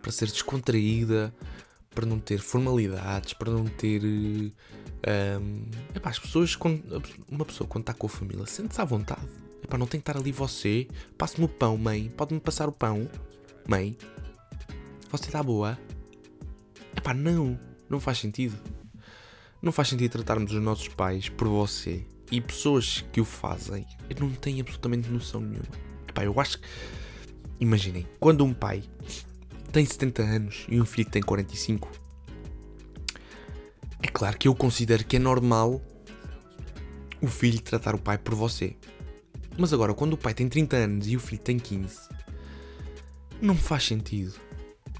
para 0.00 0.12
ser 0.12 0.26
descontraída, 0.26 1.34
para 1.94 2.04
não 2.04 2.18
ter 2.18 2.38
formalidades, 2.38 3.32
para 3.32 3.50
não 3.50 3.64
ter. 3.64 4.02
Um, 4.04 4.52
epá, 5.94 6.10
as 6.10 6.18
pessoas. 6.18 6.56
Uma 7.28 7.44
pessoa 7.44 7.68
quando 7.68 7.82
está 7.82 7.94
com 7.94 8.06
a 8.06 8.10
família 8.10 8.46
sente-se 8.46 8.80
à 8.80 8.84
vontade. 8.84 9.28
Epá, 9.62 9.78
não 9.78 9.86
tem 9.86 10.00
que 10.00 10.08
estar 10.08 10.20
ali 10.20 10.30
você. 10.30 10.86
Passe-me 11.16 11.46
o 11.46 11.48
pão, 11.48 11.76
mãe. 11.78 12.12
Pode-me 12.16 12.40
passar 12.40 12.68
o 12.68 12.72
pão, 12.72 13.08
mãe. 13.66 13.96
Você 15.10 15.26
está 15.26 15.42
boa? 15.42 15.78
Epá, 16.96 17.14
não. 17.14 17.58
Não 17.88 18.00
faz 18.00 18.18
sentido. 18.18 18.58
Não 19.62 19.72
faz 19.72 19.88
sentido 19.88 20.12
tratarmos 20.12 20.52
os 20.52 20.62
nossos 20.62 20.88
pais 20.88 21.28
por 21.28 21.48
você. 21.48 22.04
E 22.30 22.40
pessoas 22.40 23.04
que 23.12 23.20
o 23.20 23.24
fazem 23.24 23.86
não 24.18 24.30
têm 24.30 24.60
absolutamente 24.60 25.08
noção 25.08 25.40
nenhuma. 25.40 25.64
Epá, 26.08 26.24
eu 26.24 26.38
acho 26.40 26.58
que 26.58 26.66
Imaginem, 27.60 28.06
quando 28.18 28.44
um 28.44 28.52
pai 28.52 28.82
tem 29.72 29.84
70 29.84 30.22
anos 30.22 30.66
e 30.68 30.80
um 30.80 30.84
filho 30.84 31.08
tem 31.08 31.22
45, 31.22 31.90
é 34.02 34.08
claro 34.08 34.36
que 34.36 34.48
eu 34.48 34.54
considero 34.54 35.04
que 35.04 35.16
é 35.16 35.18
normal 35.18 35.80
o 37.20 37.26
filho 37.26 37.60
tratar 37.60 37.94
o 37.94 37.98
pai 37.98 38.18
por 38.18 38.34
você. 38.34 38.76
Mas 39.56 39.72
agora, 39.72 39.94
quando 39.94 40.14
o 40.14 40.18
pai 40.18 40.34
tem 40.34 40.48
30 40.48 40.76
anos 40.76 41.08
e 41.08 41.16
o 41.16 41.20
filho 41.20 41.40
tem 41.40 41.58
15, 41.58 42.08
não 43.40 43.56
faz 43.56 43.84
sentido. 43.84 44.34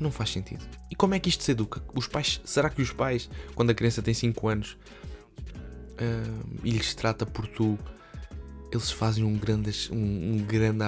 Não 0.01 0.11
faz 0.11 0.31
sentido. 0.31 0.65
E 0.91 0.95
como 0.95 1.15
é 1.15 1.21
que 1.21 1.29
isto 1.29 1.45
se 1.45 1.53
educa? 1.53 1.83
Os 1.95 2.07
pais, 2.07 2.41
será 2.45 2.69
que 2.69 2.83
os 2.83 2.93
pais, 2.93 3.29
quando 3.55 3.71
a 3.71 3.75
criança 3.75 4.03
tem 4.03 4.15
5 4.15 4.49
anos 4.49 4.77
uh, 5.93 6.61
e 6.65 6.71
lhes 6.71 6.95
trata 6.95 7.25
por 7.25 7.47
tu, 7.47 7.79
eles 8.73 8.91
fazem 8.91 9.23
um 9.23 9.37
grande, 9.37 9.89
um, 9.93 10.35
um 10.35 10.39
grande 10.39 10.85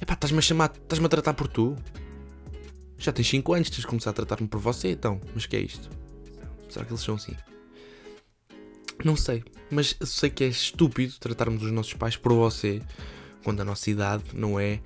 Epá, 0.00 0.14
estás-me 0.14 0.38
a 0.38 0.42
chamar, 0.42 0.72
estás-me 0.74 1.06
a 1.06 1.08
tratar 1.08 1.34
por 1.34 1.48
tu? 1.48 1.76
Já 2.98 3.12
tens 3.12 3.28
5 3.28 3.54
anos, 3.54 3.70
tens 3.70 3.80
de 3.80 3.86
começar 3.86 4.10
a 4.10 4.12
tratar-me 4.12 4.48
por 4.48 4.60
você, 4.60 4.90
então. 4.90 5.20
Mas 5.34 5.46
que 5.46 5.56
é 5.56 5.60
isto? 5.60 5.88
Será 6.68 6.84
que 6.84 6.92
eles 6.92 7.02
são 7.02 7.14
assim? 7.14 7.34
Não 9.04 9.16
sei, 9.16 9.44
mas 9.70 9.96
sei 10.04 10.30
que 10.30 10.44
é 10.44 10.48
estúpido 10.48 11.14
tratarmos 11.18 11.62
os 11.62 11.70
nossos 11.70 11.94
pais 11.94 12.16
por 12.16 12.32
você 12.32 12.82
quando 13.44 13.60
a 13.60 13.64
nossa 13.64 13.90
idade 13.90 14.24
não 14.34 14.58
é 14.58 14.80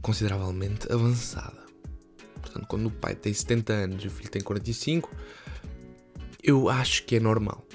consideravelmente 0.00 0.90
avançada. 0.90 1.64
Portanto, 2.40 2.66
quando 2.66 2.86
o 2.86 2.90
pai 2.90 3.14
tem 3.14 3.32
70 3.32 3.72
anos 3.72 4.04
e 4.04 4.06
o 4.06 4.10
filho 4.10 4.30
tem 4.30 4.42
45, 4.42 5.10
eu 6.42 6.68
acho 6.68 7.04
que 7.04 7.16
é 7.16 7.20
normal. 7.20 7.66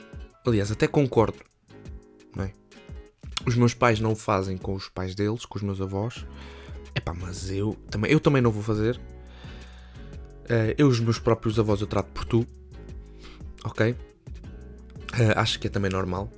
Aliás, 0.46 0.72
até 0.72 0.88
concordo. 0.88 1.40
Não 2.36 2.44
é? 2.44 2.54
Os 3.46 3.56
meus 3.56 3.74
pais 3.74 4.00
não 4.00 4.16
fazem 4.16 4.58
com 4.58 4.74
os 4.74 4.90
pais 4.90 5.16
deles, 5.16 5.46
com 5.46 5.58
os 5.58 5.64
meus 5.64 5.82
avós. 5.82 6.26
Epá, 6.96 7.14
mas 7.14 7.50
eu 7.50 7.78
também, 7.90 8.12
eu 8.12 8.20
também 8.20 8.42
não 8.42 8.52
vou 8.52 8.64
fazer. 8.64 8.98
Uh, 10.46 10.74
eu, 10.78 10.88
os 10.88 11.00
meus 11.00 11.20
próprios 11.20 11.60
avós, 11.60 11.82
eu 11.82 11.88
trato 11.88 12.12
por 12.12 12.26
tu. 12.26 12.46
Ok? 13.64 13.92
Uh, 13.92 13.96
acho 15.36 15.60
que 15.60 15.68
é 15.68 15.70
também 15.70 15.92
normal. 15.92 16.30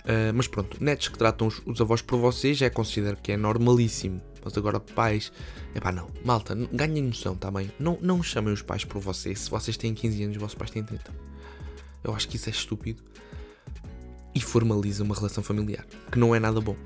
Uh, 0.00 0.32
mas 0.34 0.46
pronto, 0.46 0.82
netos 0.82 1.08
que 1.08 1.18
tratam 1.18 1.46
os, 1.46 1.62
os, 1.64 1.80
avós 1.80 2.02
por 2.02 2.18
vocês 2.18 2.58
já 2.58 2.70
considero 2.70 3.16
que 3.16 3.32
é 3.32 3.36
normalíssimo. 3.36 4.20
Mas 4.44 4.56
agora 4.58 4.78
pais, 4.78 5.32
epá 5.74 5.90
não, 5.90 6.10
malta, 6.22 6.54
ganhem 6.70 7.02
noção, 7.02 7.34
tá 7.34 7.50
bem? 7.50 7.72
Não, 7.78 7.98
não 8.02 8.22
chamem 8.22 8.52
os 8.52 8.60
pais 8.60 8.84
por 8.84 9.00
vocês. 9.00 9.40
Se 9.40 9.50
vocês 9.50 9.76
têm 9.76 9.94
15 9.94 10.24
anos, 10.24 10.36
os 10.36 10.42
vossos 10.42 10.54
pais 10.54 10.70
têm 10.70 10.84
30. 10.84 11.10
Eu 12.02 12.14
acho 12.14 12.28
que 12.28 12.36
isso 12.36 12.50
é 12.50 12.52
estúpido 12.52 13.02
e 14.34 14.40
formaliza 14.40 15.02
uma 15.02 15.14
relação 15.14 15.42
familiar, 15.42 15.86
que 16.10 16.18
não 16.18 16.34
é 16.34 16.40
nada 16.40 16.60
bom. 16.60 16.76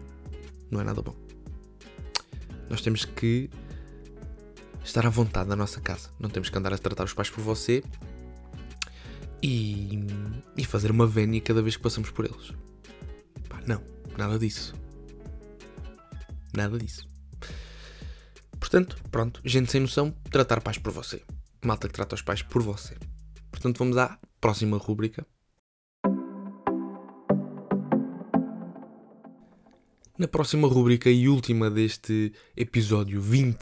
Não 0.71 0.81
é 0.81 0.85
nada 0.85 1.01
bom. 1.01 1.17
Nós 2.69 2.83
temos 2.83 3.05
que 3.05 3.49
estar 4.85 5.07
à 5.07 5.11
vontade 5.11 5.49
na 5.49 5.57
nossa 5.57 5.81
casa. 5.81 6.11
Não 6.19 6.29
temos 6.29 6.51
que 6.51 6.59
andar 6.59 6.73
a 6.73 6.79
tratar 6.79 7.05
os 7.05 7.15
pais 7.15 7.31
por 7.31 7.43
você 7.43 7.83
e, 9.43 9.99
e 10.57 10.65
fazer 10.65 10.91
uma 10.91 11.07
vénia 11.07 11.41
cada 11.41 11.63
vez 11.63 11.77
que 11.77 11.83
passamos 11.83 12.11
por 12.11 12.27
eles. 12.27 12.53
Pá, 13.49 13.63
não, 13.67 13.83
nada 14.17 14.39
disso. 14.39 14.75
Nada 16.55 16.79
disso. 16.79 17.09
Portanto, 18.59 18.99
pronto, 19.11 19.41
gente 19.45 19.71
sem 19.71 19.81
noção, 19.81 20.11
tratar 20.31 20.61
pais 20.61 20.77
por 20.77 20.93
você. 20.93 21.23
Malta 21.65 21.89
que 21.89 21.95
trata 21.95 22.15
os 22.15 22.23
pais 22.23 22.43
por 22.43 22.63
você. 22.63 22.97
Portanto, 23.51 23.79
vamos 23.79 23.97
à 23.97 24.19
próxima 24.41 24.77
rúbrica 24.77 25.27
Na 30.19 30.27
próxima 30.27 30.67
rubrica 30.67 31.09
e 31.09 31.29
última 31.29 31.71
deste 31.71 32.33
episódio 32.57 33.21
20 33.21 33.57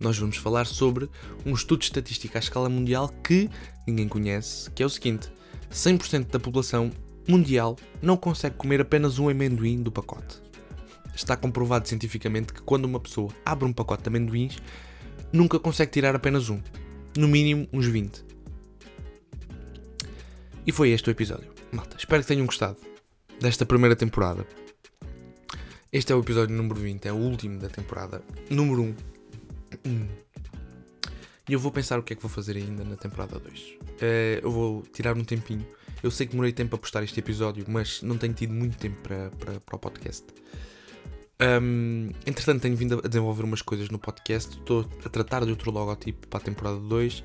nós 0.00 0.16
vamos 0.16 0.38
falar 0.38 0.64
sobre 0.64 1.06
um 1.44 1.52
estudo 1.52 1.82
estatístico 1.82 2.38
à 2.38 2.40
escala 2.40 2.66
mundial 2.70 3.10
que 3.22 3.50
ninguém 3.86 4.08
conhece, 4.08 4.70
que 4.70 4.82
é 4.82 4.86
o 4.86 4.88
seguinte: 4.88 5.28
100% 5.70 6.30
da 6.30 6.40
população 6.40 6.90
mundial 7.28 7.76
não 8.00 8.16
consegue 8.16 8.56
comer 8.56 8.80
apenas 8.80 9.18
um 9.18 9.28
amendoim 9.28 9.82
do 9.82 9.92
pacote. 9.92 10.40
Está 11.14 11.36
comprovado 11.36 11.86
cientificamente 11.86 12.54
que 12.54 12.62
quando 12.62 12.86
uma 12.86 13.00
pessoa 13.00 13.30
abre 13.44 13.66
um 13.66 13.72
pacote 13.72 14.04
de 14.04 14.08
amendoins, 14.08 14.56
nunca 15.30 15.60
consegue 15.60 15.92
tirar 15.92 16.16
apenas 16.16 16.48
um. 16.48 16.58
No 17.18 17.28
mínimo, 17.28 17.68
uns 17.70 17.84
20. 17.84 18.24
E 20.66 20.72
foi 20.72 20.88
este 20.88 21.10
o 21.10 21.10
episódio. 21.10 21.52
Malta, 21.70 21.98
espero 21.98 22.22
que 22.22 22.28
tenham 22.28 22.46
gostado 22.46 22.78
desta 23.38 23.66
primeira 23.66 23.94
temporada. 23.94 24.46
Este 25.90 26.12
é 26.12 26.14
o 26.14 26.20
episódio 26.20 26.54
número 26.54 26.78
20, 26.78 27.06
é 27.06 27.12
o 27.12 27.16
último 27.16 27.58
da 27.58 27.68
temporada 27.70 28.22
número 28.50 28.94
1. 29.86 30.08
E 31.48 31.52
eu 31.54 31.58
vou 31.58 31.72
pensar 31.72 31.98
o 31.98 32.02
que 32.02 32.12
é 32.12 32.16
que 32.16 32.20
vou 32.20 32.30
fazer 32.30 32.58
ainda 32.58 32.84
na 32.84 32.94
temporada 32.94 33.38
2. 33.38 33.78
Eh, 34.02 34.40
eu 34.42 34.50
vou 34.50 34.82
tirar 34.92 35.16
um 35.16 35.24
tempinho. 35.24 35.66
Eu 36.02 36.10
sei 36.10 36.26
que 36.26 36.32
demorei 36.32 36.52
tempo 36.52 36.76
a 36.76 36.78
postar 36.78 37.02
este 37.04 37.18
episódio, 37.20 37.64
mas 37.66 38.02
não 38.02 38.18
tenho 38.18 38.34
tido 38.34 38.52
muito 38.52 38.76
tempo 38.76 39.00
para, 39.00 39.30
para, 39.30 39.60
para 39.60 39.76
o 39.76 39.78
podcast. 39.78 40.26
Um, 41.40 42.10
entretanto, 42.26 42.60
tenho 42.60 42.76
vindo 42.76 43.00
a 43.02 43.08
desenvolver 43.08 43.44
umas 43.44 43.62
coisas 43.62 43.88
no 43.88 43.98
podcast. 43.98 44.58
Estou 44.58 44.86
a 45.06 45.08
tratar 45.08 45.46
de 45.46 45.50
outro 45.50 45.70
logotipo 45.70 46.28
para 46.28 46.38
a 46.38 46.42
temporada 46.42 46.78
2. 46.80 47.20
Uh, 47.20 47.24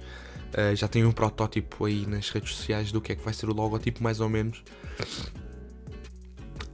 eh, 0.54 0.76
já 0.78 0.88
tenho 0.88 1.10
um 1.10 1.12
protótipo 1.12 1.84
aí 1.84 2.06
nas 2.06 2.30
redes 2.30 2.56
sociais 2.56 2.94
do 2.94 3.02
que 3.02 3.12
é 3.12 3.16
que 3.16 3.24
vai 3.26 3.34
ser 3.34 3.50
o 3.50 3.54
logotipo, 3.54 4.02
mais 4.02 4.22
ou 4.22 4.30
menos. 4.30 4.64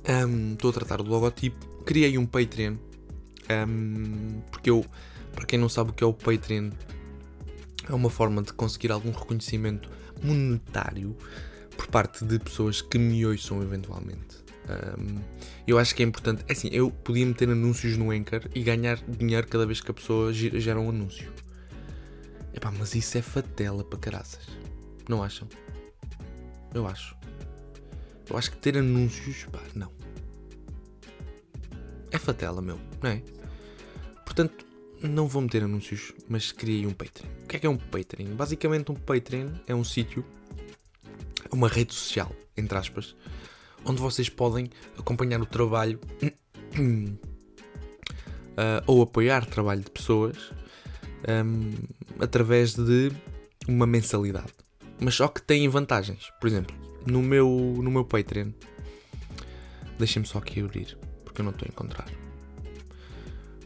Um, 0.08 0.54
estou 0.54 0.70
a 0.70 0.74
tratar 0.74 0.98
do 0.98 1.10
logotipo. 1.10 1.69
Criei 1.86 2.18
um 2.18 2.26
Patreon. 2.26 2.76
Um, 3.50 4.42
porque 4.52 4.70
eu, 4.70 4.86
para 5.34 5.46
quem 5.46 5.58
não 5.58 5.70
sabe 5.70 5.92
o 5.92 5.94
que 5.94 6.04
é 6.04 6.08
o 6.08 6.14
Patreon, 6.14 6.70
é 7.88 7.94
uma 7.94 8.10
forma 8.10 8.42
de 8.44 8.54
conseguir 8.54 8.92
algum 8.92 9.12
reconhecimento 9.12 9.90
monetário 10.22 11.16
por 11.76 11.88
parte 11.88 12.24
de 12.26 12.38
pessoas 12.40 12.82
que 12.82 13.00
me 13.00 13.26
ouçam 13.26 13.62
eventualmente. 13.64 14.38
Um, 14.70 15.20
eu 15.66 15.80
acho 15.80 15.96
que 15.96 16.04
é 16.04 16.06
importante. 16.06 16.44
É 16.48 16.54
assim, 16.54 16.70
eu 16.72 16.92
podia 16.92 17.26
meter 17.26 17.50
anúncios 17.50 17.98
no 17.98 18.12
Anchor 18.12 18.42
e 18.54 18.62
ganhar 18.62 18.98
dinheiro 18.98 19.48
cada 19.48 19.66
vez 19.66 19.82
que 19.82 19.90
a 19.90 19.94
pessoa 19.94 20.32
gera 20.32 20.80
um 20.80 20.90
anúncio. 20.90 21.32
Epá, 22.54 22.72
mas 22.72 22.94
isso 22.94 23.18
é 23.18 23.22
fatela 23.22 23.84
para 23.84 23.98
caraças. 23.98 24.46
Não 25.08 25.24
acham? 25.24 25.48
Eu 26.74 26.86
acho. 26.88 27.16
Eu 28.30 28.38
acho 28.38 28.52
que 28.52 28.58
ter 28.58 28.78
anúncios, 28.78 29.46
pá, 29.52 29.60
não. 29.74 29.92
É 32.12 32.18
fatela, 32.18 32.62
meu, 32.62 32.80
não 33.02 33.10
é? 33.10 33.22
Portanto, 34.26 34.66
não 35.02 35.28
vou 35.28 35.42
meter 35.42 35.64
anúncios, 35.64 36.14
mas 36.28 36.52
criei 36.52 36.86
um 36.86 36.92
Patreon. 36.92 37.30
O 37.44 37.48
que 37.48 37.56
é 37.56 37.60
que 37.60 37.68
é 37.68 37.70
um 37.70 37.78
Patreon? 37.78 38.36
Basicamente, 38.36 38.92
um 38.92 38.96
Patreon 38.96 39.50
é 39.68 39.74
um 39.74 39.84
sítio, 39.84 40.26
uma 41.52 41.68
rede 41.68 41.94
social, 41.94 42.32
entre 42.58 42.78
aspas, 42.78 43.16
onde 43.86 44.02
vocês 44.02 44.30
podem 44.30 44.70
acompanhar 44.98 45.42
o 45.42 45.46
trabalho 45.46 46.00
uh, 46.22 47.14
ou 48.86 49.02
apoiar 49.02 49.44
o 49.44 49.48
trabalho 49.48 49.82
de 49.82 49.92
pessoas 49.92 50.52
um, 51.28 51.72
através 52.20 52.74
de 52.74 53.12
uma 53.68 53.88
mensalidade. 53.88 54.54
Mas 55.00 55.16
só 55.16 55.28
que 55.28 55.42
têm 55.42 55.68
vantagens. 55.70 56.30
Por 56.42 56.48
exemplo, 56.48 56.76
no 57.06 57.22
meu, 57.22 57.48
no 57.82 57.90
meu 57.90 58.04
Patreon, 58.04 58.52
deixem-me 59.98 60.28
só 60.28 60.40
aqui 60.40 60.62
abrir, 60.62 60.98
porque 61.40 61.42
eu 61.42 61.46
não 61.46 61.52
estou 61.52 61.66
a 61.66 61.70
encontrar 61.70 62.08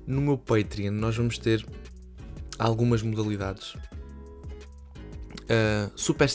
no 0.06 0.22
meu 0.22 0.38
Patreon 0.38 0.92
nós 0.92 1.16
vamos 1.16 1.38
ter 1.38 1.66
algumas 2.60 3.02
modalidades 3.02 3.76
uh, 5.44 5.92
super, 5.96 6.30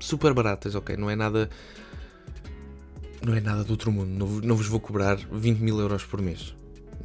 super 0.00 0.34
baratas, 0.34 0.74
ok? 0.74 0.96
Não 0.96 1.08
é 1.10 1.16
nada. 1.16 1.48
Não 3.24 3.34
é 3.34 3.40
nada 3.40 3.64
do 3.64 3.70
outro 3.70 3.90
mundo. 3.90 4.08
Não, 4.08 4.26
não 4.40 4.56
vos 4.56 4.66
vou 4.66 4.80
cobrar 4.80 5.16
20 5.16 5.58
mil 5.60 5.78
euros 5.80 6.04
por 6.04 6.20
mês. 6.20 6.54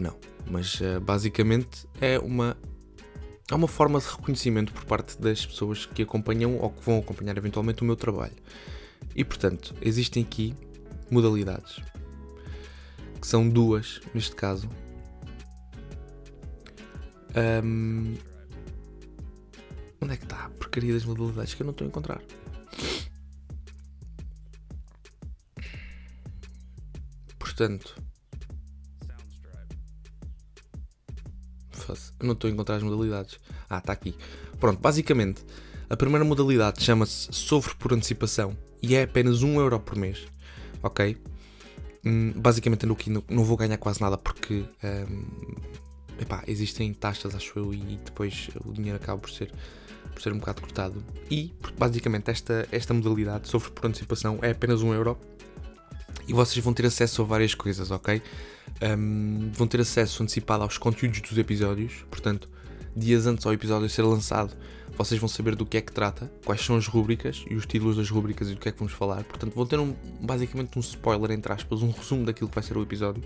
Não. 0.02 0.16
Mas 0.50 0.80
uh, 0.82 1.00
basicamente 1.00 1.88
é 2.02 2.20
uma. 2.20 2.58
É 3.52 3.56
uma 3.56 3.68
forma 3.68 4.00
de 4.00 4.06
reconhecimento 4.06 4.72
por 4.72 4.86
parte 4.86 5.20
das 5.20 5.44
pessoas 5.44 5.86
que 5.86 6.04
acompanham 6.04 6.58
ou 6.58 6.70
que 6.70 6.86
vão 6.86 7.00
acompanhar 7.00 7.36
eventualmente 7.36 7.82
o 7.82 7.86
meu 7.86 7.96
trabalho. 7.96 8.36
E 9.16 9.24
portanto, 9.24 9.74
existem 9.82 10.22
aqui 10.22 10.54
modalidades, 11.10 11.82
que 13.20 13.28
são 13.28 13.48
duas 13.48 14.02
neste 14.14 14.36
caso, 14.36 14.70
um, 17.64 18.16
onde 20.02 20.14
é 20.14 20.18
que 20.18 20.24
está 20.24 20.46
a 20.46 20.50
porcaria 20.50 20.94
das 20.94 21.06
modalidades 21.06 21.54
que 21.54 21.62
eu 21.62 21.66
não 21.66 21.72
estou 21.72 21.86
a 21.86 21.88
encontrar? 21.88 22.22
Portanto, 27.38 28.02
eu 32.20 32.26
não 32.26 32.34
estou 32.34 32.50
a 32.50 32.52
encontrar 32.52 32.76
as 32.76 32.84
modalidades. 32.84 33.40
Ah, 33.70 33.80
está 33.80 33.94
aqui. 33.94 34.16
Pronto, 34.60 34.80
basicamente, 34.80 35.44
a 35.90 35.96
primeira 35.96 36.24
modalidade 36.26 36.84
chama-se 36.84 37.32
Sofre 37.32 37.76
por 37.76 37.94
Antecipação 37.94 38.56
e 38.82 38.96
é 38.96 39.04
apenas 39.04 39.42
1 39.42 39.60
euro 39.60 39.80
por 39.80 39.96
mês. 39.96 40.28
Ok? 40.84 41.18
Hum, 42.06 42.32
basicamente, 42.36 42.86
no 42.86 42.96
que 42.96 43.10
não, 43.10 43.44
vou 43.44 43.58
ganhar 43.58 43.78
quase 43.78 44.02
nada 44.02 44.18
porque 44.18 44.66
um, 44.84 45.26
epá, 46.20 46.44
existem 46.48 46.94
taxas, 46.94 47.36
acho 47.36 47.58
eu, 47.60 47.74
e 47.74 48.00
depois 48.04 48.50
o 48.66 48.72
dinheiro 48.72 48.98
acaba 48.98 49.20
por 49.20 49.30
ser, 49.30 49.52
por 50.14 50.22
ser 50.22 50.32
um 50.34 50.40
bocado 50.40 50.62
cortado. 50.62 51.04
E, 51.30 51.54
basicamente, 51.78 52.30
esta, 52.32 52.68
esta 52.72 52.94
modalidade, 52.94 53.48
sofre 53.48 53.72
por 53.72 53.86
antecipação, 53.86 54.40
é 54.42 54.52
apenas 54.52 54.82
um 54.82 54.94
euro 54.94 55.18
e 56.28 56.34
vocês 56.34 56.64
vão 56.64 56.74
ter 56.74 56.86
acesso 56.86 57.24
a 57.24 57.26
várias 57.26 57.56
coisas, 57.56 57.90
ok? 57.90 58.22
Um, 58.82 59.50
vão 59.52 59.68
ter 59.68 59.82
acesso 59.82 60.22
antecipado 60.22 60.64
aos 60.64 60.78
conteúdos 60.78 61.22
dos 61.22 61.38
episódios, 61.38 62.06
portanto, 62.10 62.48
dias 63.00 63.26
antes 63.26 63.46
ao 63.46 63.54
episódio 63.54 63.90
ser 63.90 64.04
lançado, 64.04 64.56
vocês 64.98 65.20
vão 65.20 65.30
saber 65.30 65.56
do 65.56 65.66
que 65.66 65.78
é 65.78 65.82
que 65.82 65.92
trata, 65.92 66.32
quais 66.46 66.62
são 66.62 66.76
as 66.76 66.86
rúbricas 66.86 67.46
e 67.50 67.56
os 67.56 67.66
títulos 67.66 67.98
das 67.98 68.10
rúbricas 68.10 68.50
e 68.50 68.54
do 68.54 68.60
que 68.60 68.70
é 68.70 68.72
que 68.72 68.80
vamos 68.80 68.94
falar. 68.94 69.24
Portanto, 69.24 69.54
vão 69.56 69.66
ter 69.66 69.80
um, 69.80 69.96
basicamente 70.22 70.78
um 70.78 70.82
spoiler, 70.82 71.32
entre 71.32 71.52
aspas, 71.52 71.82
um 71.82 71.90
resumo 71.90 72.26
daquilo 72.26 72.50
que 72.50 72.56
vai 72.56 72.64
ser 72.64 72.78
o 72.78 72.84
episódio. 72.84 73.24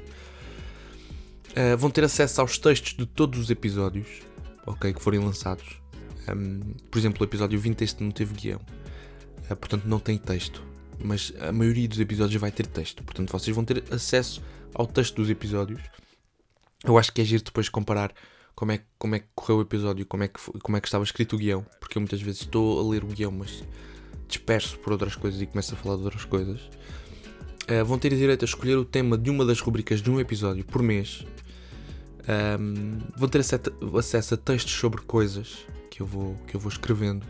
Uh, 1.49 1.77
vão 1.77 1.89
ter 1.89 2.03
acesso 2.03 2.41
aos 2.41 2.57
textos 2.57 2.95
de 2.95 3.05
todos 3.05 3.39
os 3.39 3.49
episódios 3.49 4.21
ok, 4.65 4.93
que 4.93 5.01
forem 5.01 5.19
lançados. 5.19 5.81
Um, 6.29 6.73
por 6.89 6.97
exemplo, 6.97 7.21
o 7.21 7.25
episódio 7.25 7.59
20 7.59 7.83
este 7.83 8.03
não 8.03 8.11
teve 8.11 8.33
guião, 8.33 8.61
uh, 9.49 9.55
portanto 9.55 9.85
não 9.85 9.99
tem 9.99 10.17
texto. 10.17 10.63
Mas 11.03 11.33
a 11.39 11.51
maioria 11.51 11.87
dos 11.87 11.99
episódios 11.99 12.39
vai 12.39 12.51
ter 12.51 12.67
texto, 12.67 13.03
portanto 13.03 13.31
vocês 13.31 13.53
vão 13.53 13.65
ter 13.65 13.83
acesso 13.91 14.41
ao 14.73 14.87
texto 14.87 15.15
dos 15.15 15.29
episódios. 15.29 15.81
Eu 16.83 16.97
acho 16.97 17.11
que 17.11 17.21
é 17.21 17.25
giro 17.25 17.43
depois 17.43 17.67
comparar 17.67 18.13
como 18.55 18.71
é, 18.71 18.81
como 18.97 19.15
é 19.15 19.19
que 19.19 19.25
correu 19.35 19.57
o 19.57 19.61
episódio, 19.61 20.05
como 20.05 20.23
é, 20.23 20.27
que, 20.27 20.39
como 20.59 20.77
é 20.77 20.81
que 20.81 20.87
estava 20.87 21.03
escrito 21.03 21.35
o 21.35 21.39
guião, 21.39 21.65
porque 21.79 21.97
eu 21.97 22.01
muitas 22.01 22.21
vezes 22.21 22.41
estou 22.41 22.79
a 22.79 22.91
ler 22.91 23.03
o 23.03 23.07
guião, 23.07 23.31
mas 23.31 23.63
disperso 24.27 24.77
por 24.79 24.93
outras 24.93 25.15
coisas 25.15 25.41
e 25.41 25.45
começo 25.45 25.73
a 25.73 25.77
falar 25.77 25.97
de 25.97 26.03
outras 26.03 26.25
coisas. 26.25 26.61
Uh, 27.63 27.85
vão 27.85 27.97
ter 27.97 28.13
direito 28.15 28.43
a 28.43 28.45
escolher 28.45 28.77
o 28.77 28.83
tema 28.83 29.17
de 29.17 29.29
uma 29.29 29.45
das 29.45 29.59
rubricas 29.61 30.01
de 30.01 30.11
um 30.11 30.19
episódio 30.19 30.65
por 30.65 30.81
mês 30.83 31.25
um, 32.27 32.99
vão 33.17 33.27
ter 33.27 33.39
acesso 33.39 34.33
a 34.33 34.37
textos 34.37 34.73
sobre 34.73 35.01
coisas 35.01 35.65
que 35.89 36.01
eu 36.01 36.05
vou, 36.05 36.35
que 36.47 36.55
eu 36.55 36.59
vou 36.59 36.71
escrevendo. 36.71 37.25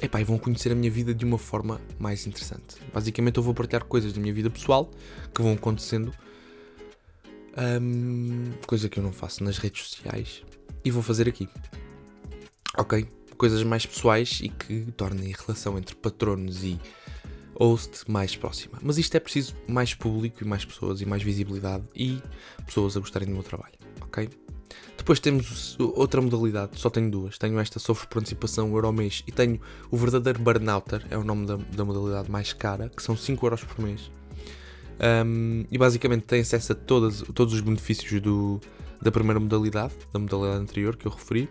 Epá, 0.00 0.20
e 0.20 0.24
vão 0.24 0.38
conhecer 0.38 0.70
a 0.72 0.74
minha 0.74 0.90
vida 0.90 1.14
de 1.14 1.24
uma 1.24 1.38
forma 1.38 1.80
mais 1.98 2.26
interessante. 2.26 2.76
Basicamente, 2.92 3.38
eu 3.38 3.42
vou 3.42 3.54
partilhar 3.54 3.84
coisas 3.84 4.12
da 4.12 4.20
minha 4.20 4.34
vida 4.34 4.50
pessoal 4.50 4.90
que 5.34 5.40
vão 5.40 5.54
acontecendo, 5.54 6.12
um, 7.56 8.52
coisa 8.66 8.88
que 8.88 8.98
eu 8.98 9.02
não 9.02 9.12
faço 9.12 9.42
nas 9.44 9.58
redes 9.58 9.88
sociais, 9.88 10.42
e 10.84 10.90
vou 10.90 11.02
fazer 11.02 11.28
aqui. 11.28 11.48
Ok? 12.76 13.08
Coisas 13.36 13.62
mais 13.62 13.84
pessoais 13.84 14.40
e 14.42 14.48
que 14.48 14.92
tornem 14.92 15.32
a 15.34 15.36
relação 15.36 15.76
entre 15.78 15.94
patronos 15.94 16.62
e 16.62 16.78
host 17.58 18.10
mais 18.10 18.36
próxima. 18.36 18.78
Mas 18.82 18.98
isto 18.98 19.14
é 19.14 19.20
preciso 19.20 19.54
mais 19.66 19.94
público 19.94 20.42
e 20.42 20.46
mais 20.46 20.64
pessoas 20.64 21.00
e 21.00 21.06
mais 21.06 21.22
visibilidade 21.22 21.84
e 21.94 22.22
pessoas 22.64 22.96
a 22.96 23.00
gostarem 23.00 23.28
do 23.28 23.34
meu 23.34 23.42
trabalho 23.42 23.76
ok? 24.16 24.30
Depois 24.96 25.20
temos 25.20 25.76
outra 25.78 26.20
modalidade, 26.20 26.80
só 26.80 26.88
tenho 26.88 27.10
duas. 27.10 27.38
Tenho 27.38 27.58
esta 27.60 27.78
Sofre 27.78 28.08
por 28.08 28.18
Antecipação 28.18 28.72
Euromês 28.72 29.22
e 29.26 29.32
tenho 29.32 29.60
o 29.90 29.96
verdadeiro 29.96 30.40
Burnouter, 30.40 31.06
é 31.10 31.18
o 31.18 31.22
nome 31.22 31.46
da, 31.46 31.56
da 31.56 31.84
modalidade 31.84 32.30
mais 32.30 32.52
cara, 32.52 32.88
que 32.88 33.02
são 33.02 33.16
5 33.16 33.46
euros 33.46 33.62
por 33.62 33.78
mês. 33.84 34.10
Um, 34.98 35.64
e 35.70 35.76
basicamente 35.76 36.22
tem 36.22 36.40
acesso 36.40 36.72
a 36.72 36.74
todas, 36.74 37.22
todos 37.34 37.54
os 37.54 37.60
benefícios 37.60 38.20
do, 38.20 38.60
da 39.00 39.12
primeira 39.12 39.38
modalidade, 39.38 39.94
da 40.12 40.18
modalidade 40.18 40.62
anterior 40.62 40.96
que 40.96 41.06
eu 41.06 41.12
referi. 41.12 41.48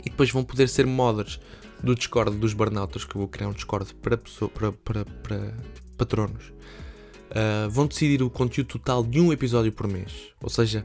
E 0.00 0.10
depois 0.10 0.30
vão 0.30 0.44
poder 0.44 0.68
ser 0.68 0.86
modders 0.86 1.40
do 1.82 1.94
Discord 1.94 2.36
dos 2.36 2.52
Burnouters, 2.52 3.04
que 3.04 3.16
eu 3.16 3.20
vou 3.20 3.28
criar 3.28 3.48
um 3.48 3.52
Discord 3.52 3.94
para, 3.94 4.16
pessoa, 4.16 4.50
para, 4.50 4.72
para, 4.72 5.04
para 5.04 5.54
patronos. 5.96 6.52
Uh, 7.30 7.68
vão 7.70 7.86
decidir 7.86 8.22
o 8.22 8.30
conteúdo 8.30 8.68
total 8.68 9.02
de 9.02 9.20
um 9.20 9.32
episódio 9.32 9.72
por 9.72 9.88
mês. 9.88 10.30
Ou 10.40 10.48
seja, 10.50 10.84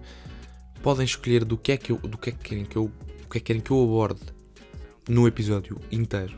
podem 0.82 1.06
escolher 1.06 1.44
do 1.44 1.58
que 1.58 1.74
é 1.74 1.78
que, 1.78 1.92
eu, 1.92 1.98
do 1.98 2.18
que, 2.18 2.30
é 2.30 2.34
que 2.34 2.40
querem 2.40 2.66
que 2.66 2.78
eu 2.78 2.92
o 3.26 3.32
que 3.32 3.38
é 3.38 3.42
que 3.42 3.46
querem 3.46 3.62
que 3.62 3.70
eu 3.70 3.84
aborde 3.84 4.22
no 5.08 5.28
episódio 5.28 5.80
inteiro. 5.92 6.36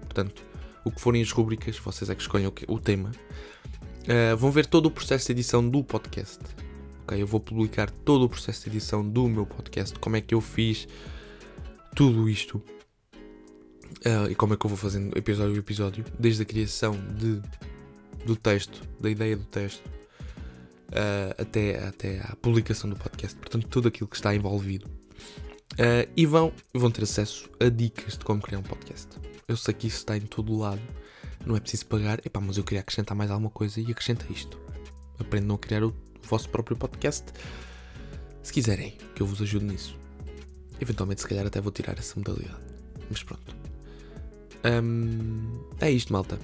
Portanto, 0.00 0.42
o 0.84 0.90
que 0.90 1.00
forem 1.00 1.22
as 1.22 1.30
rubricas, 1.30 1.78
vocês 1.78 2.10
é 2.10 2.14
que 2.14 2.22
escolhem 2.22 2.48
o, 2.48 2.50
que, 2.50 2.64
o 2.68 2.78
tema. 2.78 3.12
Uh, 4.04 4.36
vão 4.36 4.50
ver 4.50 4.66
todo 4.66 4.86
o 4.86 4.90
processo 4.90 5.26
de 5.26 5.32
edição 5.32 5.66
do 5.66 5.82
podcast. 5.82 6.38
Ok, 7.02 7.20
eu 7.20 7.26
vou 7.26 7.40
publicar 7.40 7.90
todo 7.90 8.24
o 8.24 8.28
processo 8.28 8.64
de 8.64 8.76
edição 8.76 9.06
do 9.06 9.26
meu 9.28 9.46
podcast, 9.46 9.98
como 9.98 10.16
é 10.16 10.20
que 10.20 10.34
eu 10.34 10.42
fiz 10.42 10.86
tudo 11.96 12.28
isto 12.28 12.62
uh, 14.04 14.30
e 14.30 14.34
como 14.34 14.52
é 14.52 14.56
que 14.58 14.66
eu 14.66 14.68
vou 14.68 14.76
fazendo 14.76 15.16
episódio 15.16 15.54
a 15.54 15.58
episódio, 15.58 16.04
desde 16.18 16.42
a 16.42 16.44
criação 16.44 16.98
de, 17.16 17.40
do 18.26 18.36
texto, 18.36 18.82
da 19.00 19.08
ideia 19.08 19.36
do 19.36 19.44
texto, 19.44 19.86
uh, 19.86 21.40
até, 21.40 21.86
até 21.86 22.20
à 22.20 22.36
publicação 22.36 22.90
do 22.90 22.96
podcast. 22.96 23.36
Portanto, 23.38 23.66
tudo 23.68 23.88
aquilo 23.88 24.08
que 24.08 24.16
está 24.16 24.34
envolvido. 24.34 24.86
E 26.14 26.24
vão, 26.24 26.52
vão 26.72 26.88
ter 26.88 27.02
acesso 27.02 27.50
a 27.58 27.68
dicas 27.68 28.16
de 28.16 28.24
como 28.24 28.40
criar 28.40 28.60
um 28.60 28.62
podcast. 28.62 29.08
Eu 29.48 29.56
sei 29.56 29.74
que 29.74 29.88
isso 29.88 29.96
está 29.96 30.16
em 30.16 30.20
todo 30.20 30.56
lado, 30.56 30.80
não 31.46 31.56
é 31.56 31.60
preciso 31.60 31.86
pagar, 31.86 32.20
epá, 32.24 32.40
mas 32.40 32.56
eu 32.56 32.64
queria 32.64 32.80
acrescentar 32.80 33.16
mais 33.16 33.30
alguma 33.30 33.50
coisa 33.50 33.80
e 33.80 33.90
acrescenta 33.90 34.24
isto. 34.30 34.58
Aprendam 35.18 35.56
a 35.56 35.58
criar 35.58 35.84
o 35.84 35.94
vosso 36.22 36.48
próprio 36.48 36.76
podcast, 36.76 37.24
se 38.42 38.52
quiserem, 38.52 38.96
que 39.14 39.22
eu 39.22 39.26
vos 39.26 39.40
ajude 39.40 39.64
nisso. 39.64 39.98
Eventualmente, 40.80 41.22
se 41.22 41.28
calhar, 41.28 41.46
até 41.46 41.60
vou 41.60 41.72
tirar 41.72 41.98
essa 41.98 42.18
modalidade. 42.18 42.60
Mas 43.08 43.22
pronto. 43.22 43.56
Um, 44.64 45.64
é 45.80 45.90
isto, 45.90 46.12
malta. 46.12 46.38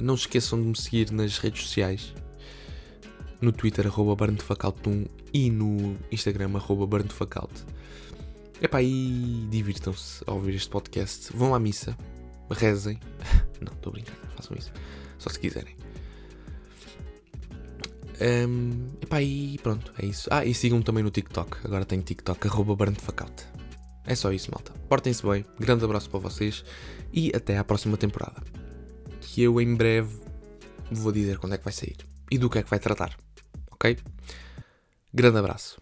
Não 0.00 0.16
se 0.16 0.22
esqueçam 0.22 0.60
de 0.60 0.68
me 0.68 0.76
seguir 0.76 1.10
nas 1.10 1.38
redes 1.38 1.64
sociais. 1.64 2.14
No 3.40 3.52
Twitter, 3.52 3.86
arroba 3.86 4.24
1 4.24 5.06
e 5.32 5.50
no 5.50 5.96
Instagram, 6.10 6.52
arroba 6.54 6.86
barndefacalt. 6.86 7.52
Epá, 8.62 8.82
e 8.82 9.46
divirtam-se 9.50 10.22
ao 10.26 10.36
ouvir 10.36 10.54
este 10.54 10.70
podcast. 10.70 11.30
Vão 11.36 11.54
à 11.54 11.58
missa, 11.58 11.96
rezem. 12.50 12.98
Não, 13.60 13.72
estou 13.72 13.92
brincando, 13.92 14.18
façam 14.44 14.56
isso. 14.56 14.72
Só 15.18 15.30
se 15.30 15.38
quiserem. 15.38 15.76
Um, 18.20 18.90
epá, 19.00 19.20
e 19.22 19.58
pronto, 19.62 19.92
é 19.98 20.06
isso. 20.06 20.28
Ah, 20.30 20.44
e 20.44 20.54
sigam-me 20.54 20.84
também 20.84 21.02
no 21.02 21.10
TikTok. 21.10 21.58
Agora 21.64 21.84
tenho 21.84 22.02
TikTok, 22.02 22.46
arroba 22.46 22.76
É 24.06 24.14
só 24.14 24.32
isso, 24.32 24.50
malta. 24.50 24.72
Portem-se 24.88 25.26
bem, 25.26 25.44
grande 25.58 25.84
abraço 25.84 26.08
para 26.10 26.20
vocês 26.20 26.64
e 27.12 27.32
até 27.34 27.58
à 27.58 27.64
próxima 27.64 27.96
temporada. 27.96 28.42
Que 29.20 29.42
eu 29.42 29.60
em 29.60 29.74
breve 29.74 30.16
vou 30.90 31.10
dizer 31.10 31.38
quando 31.38 31.54
é 31.54 31.58
que 31.58 31.64
vai 31.64 31.72
sair 31.72 31.96
e 32.30 32.38
do 32.38 32.48
que 32.48 32.58
é 32.58 32.62
que 32.62 32.70
vai 32.70 32.78
tratar. 32.78 33.16
Ok? 33.72 33.98
Grande 35.12 35.38
abraço. 35.38 35.76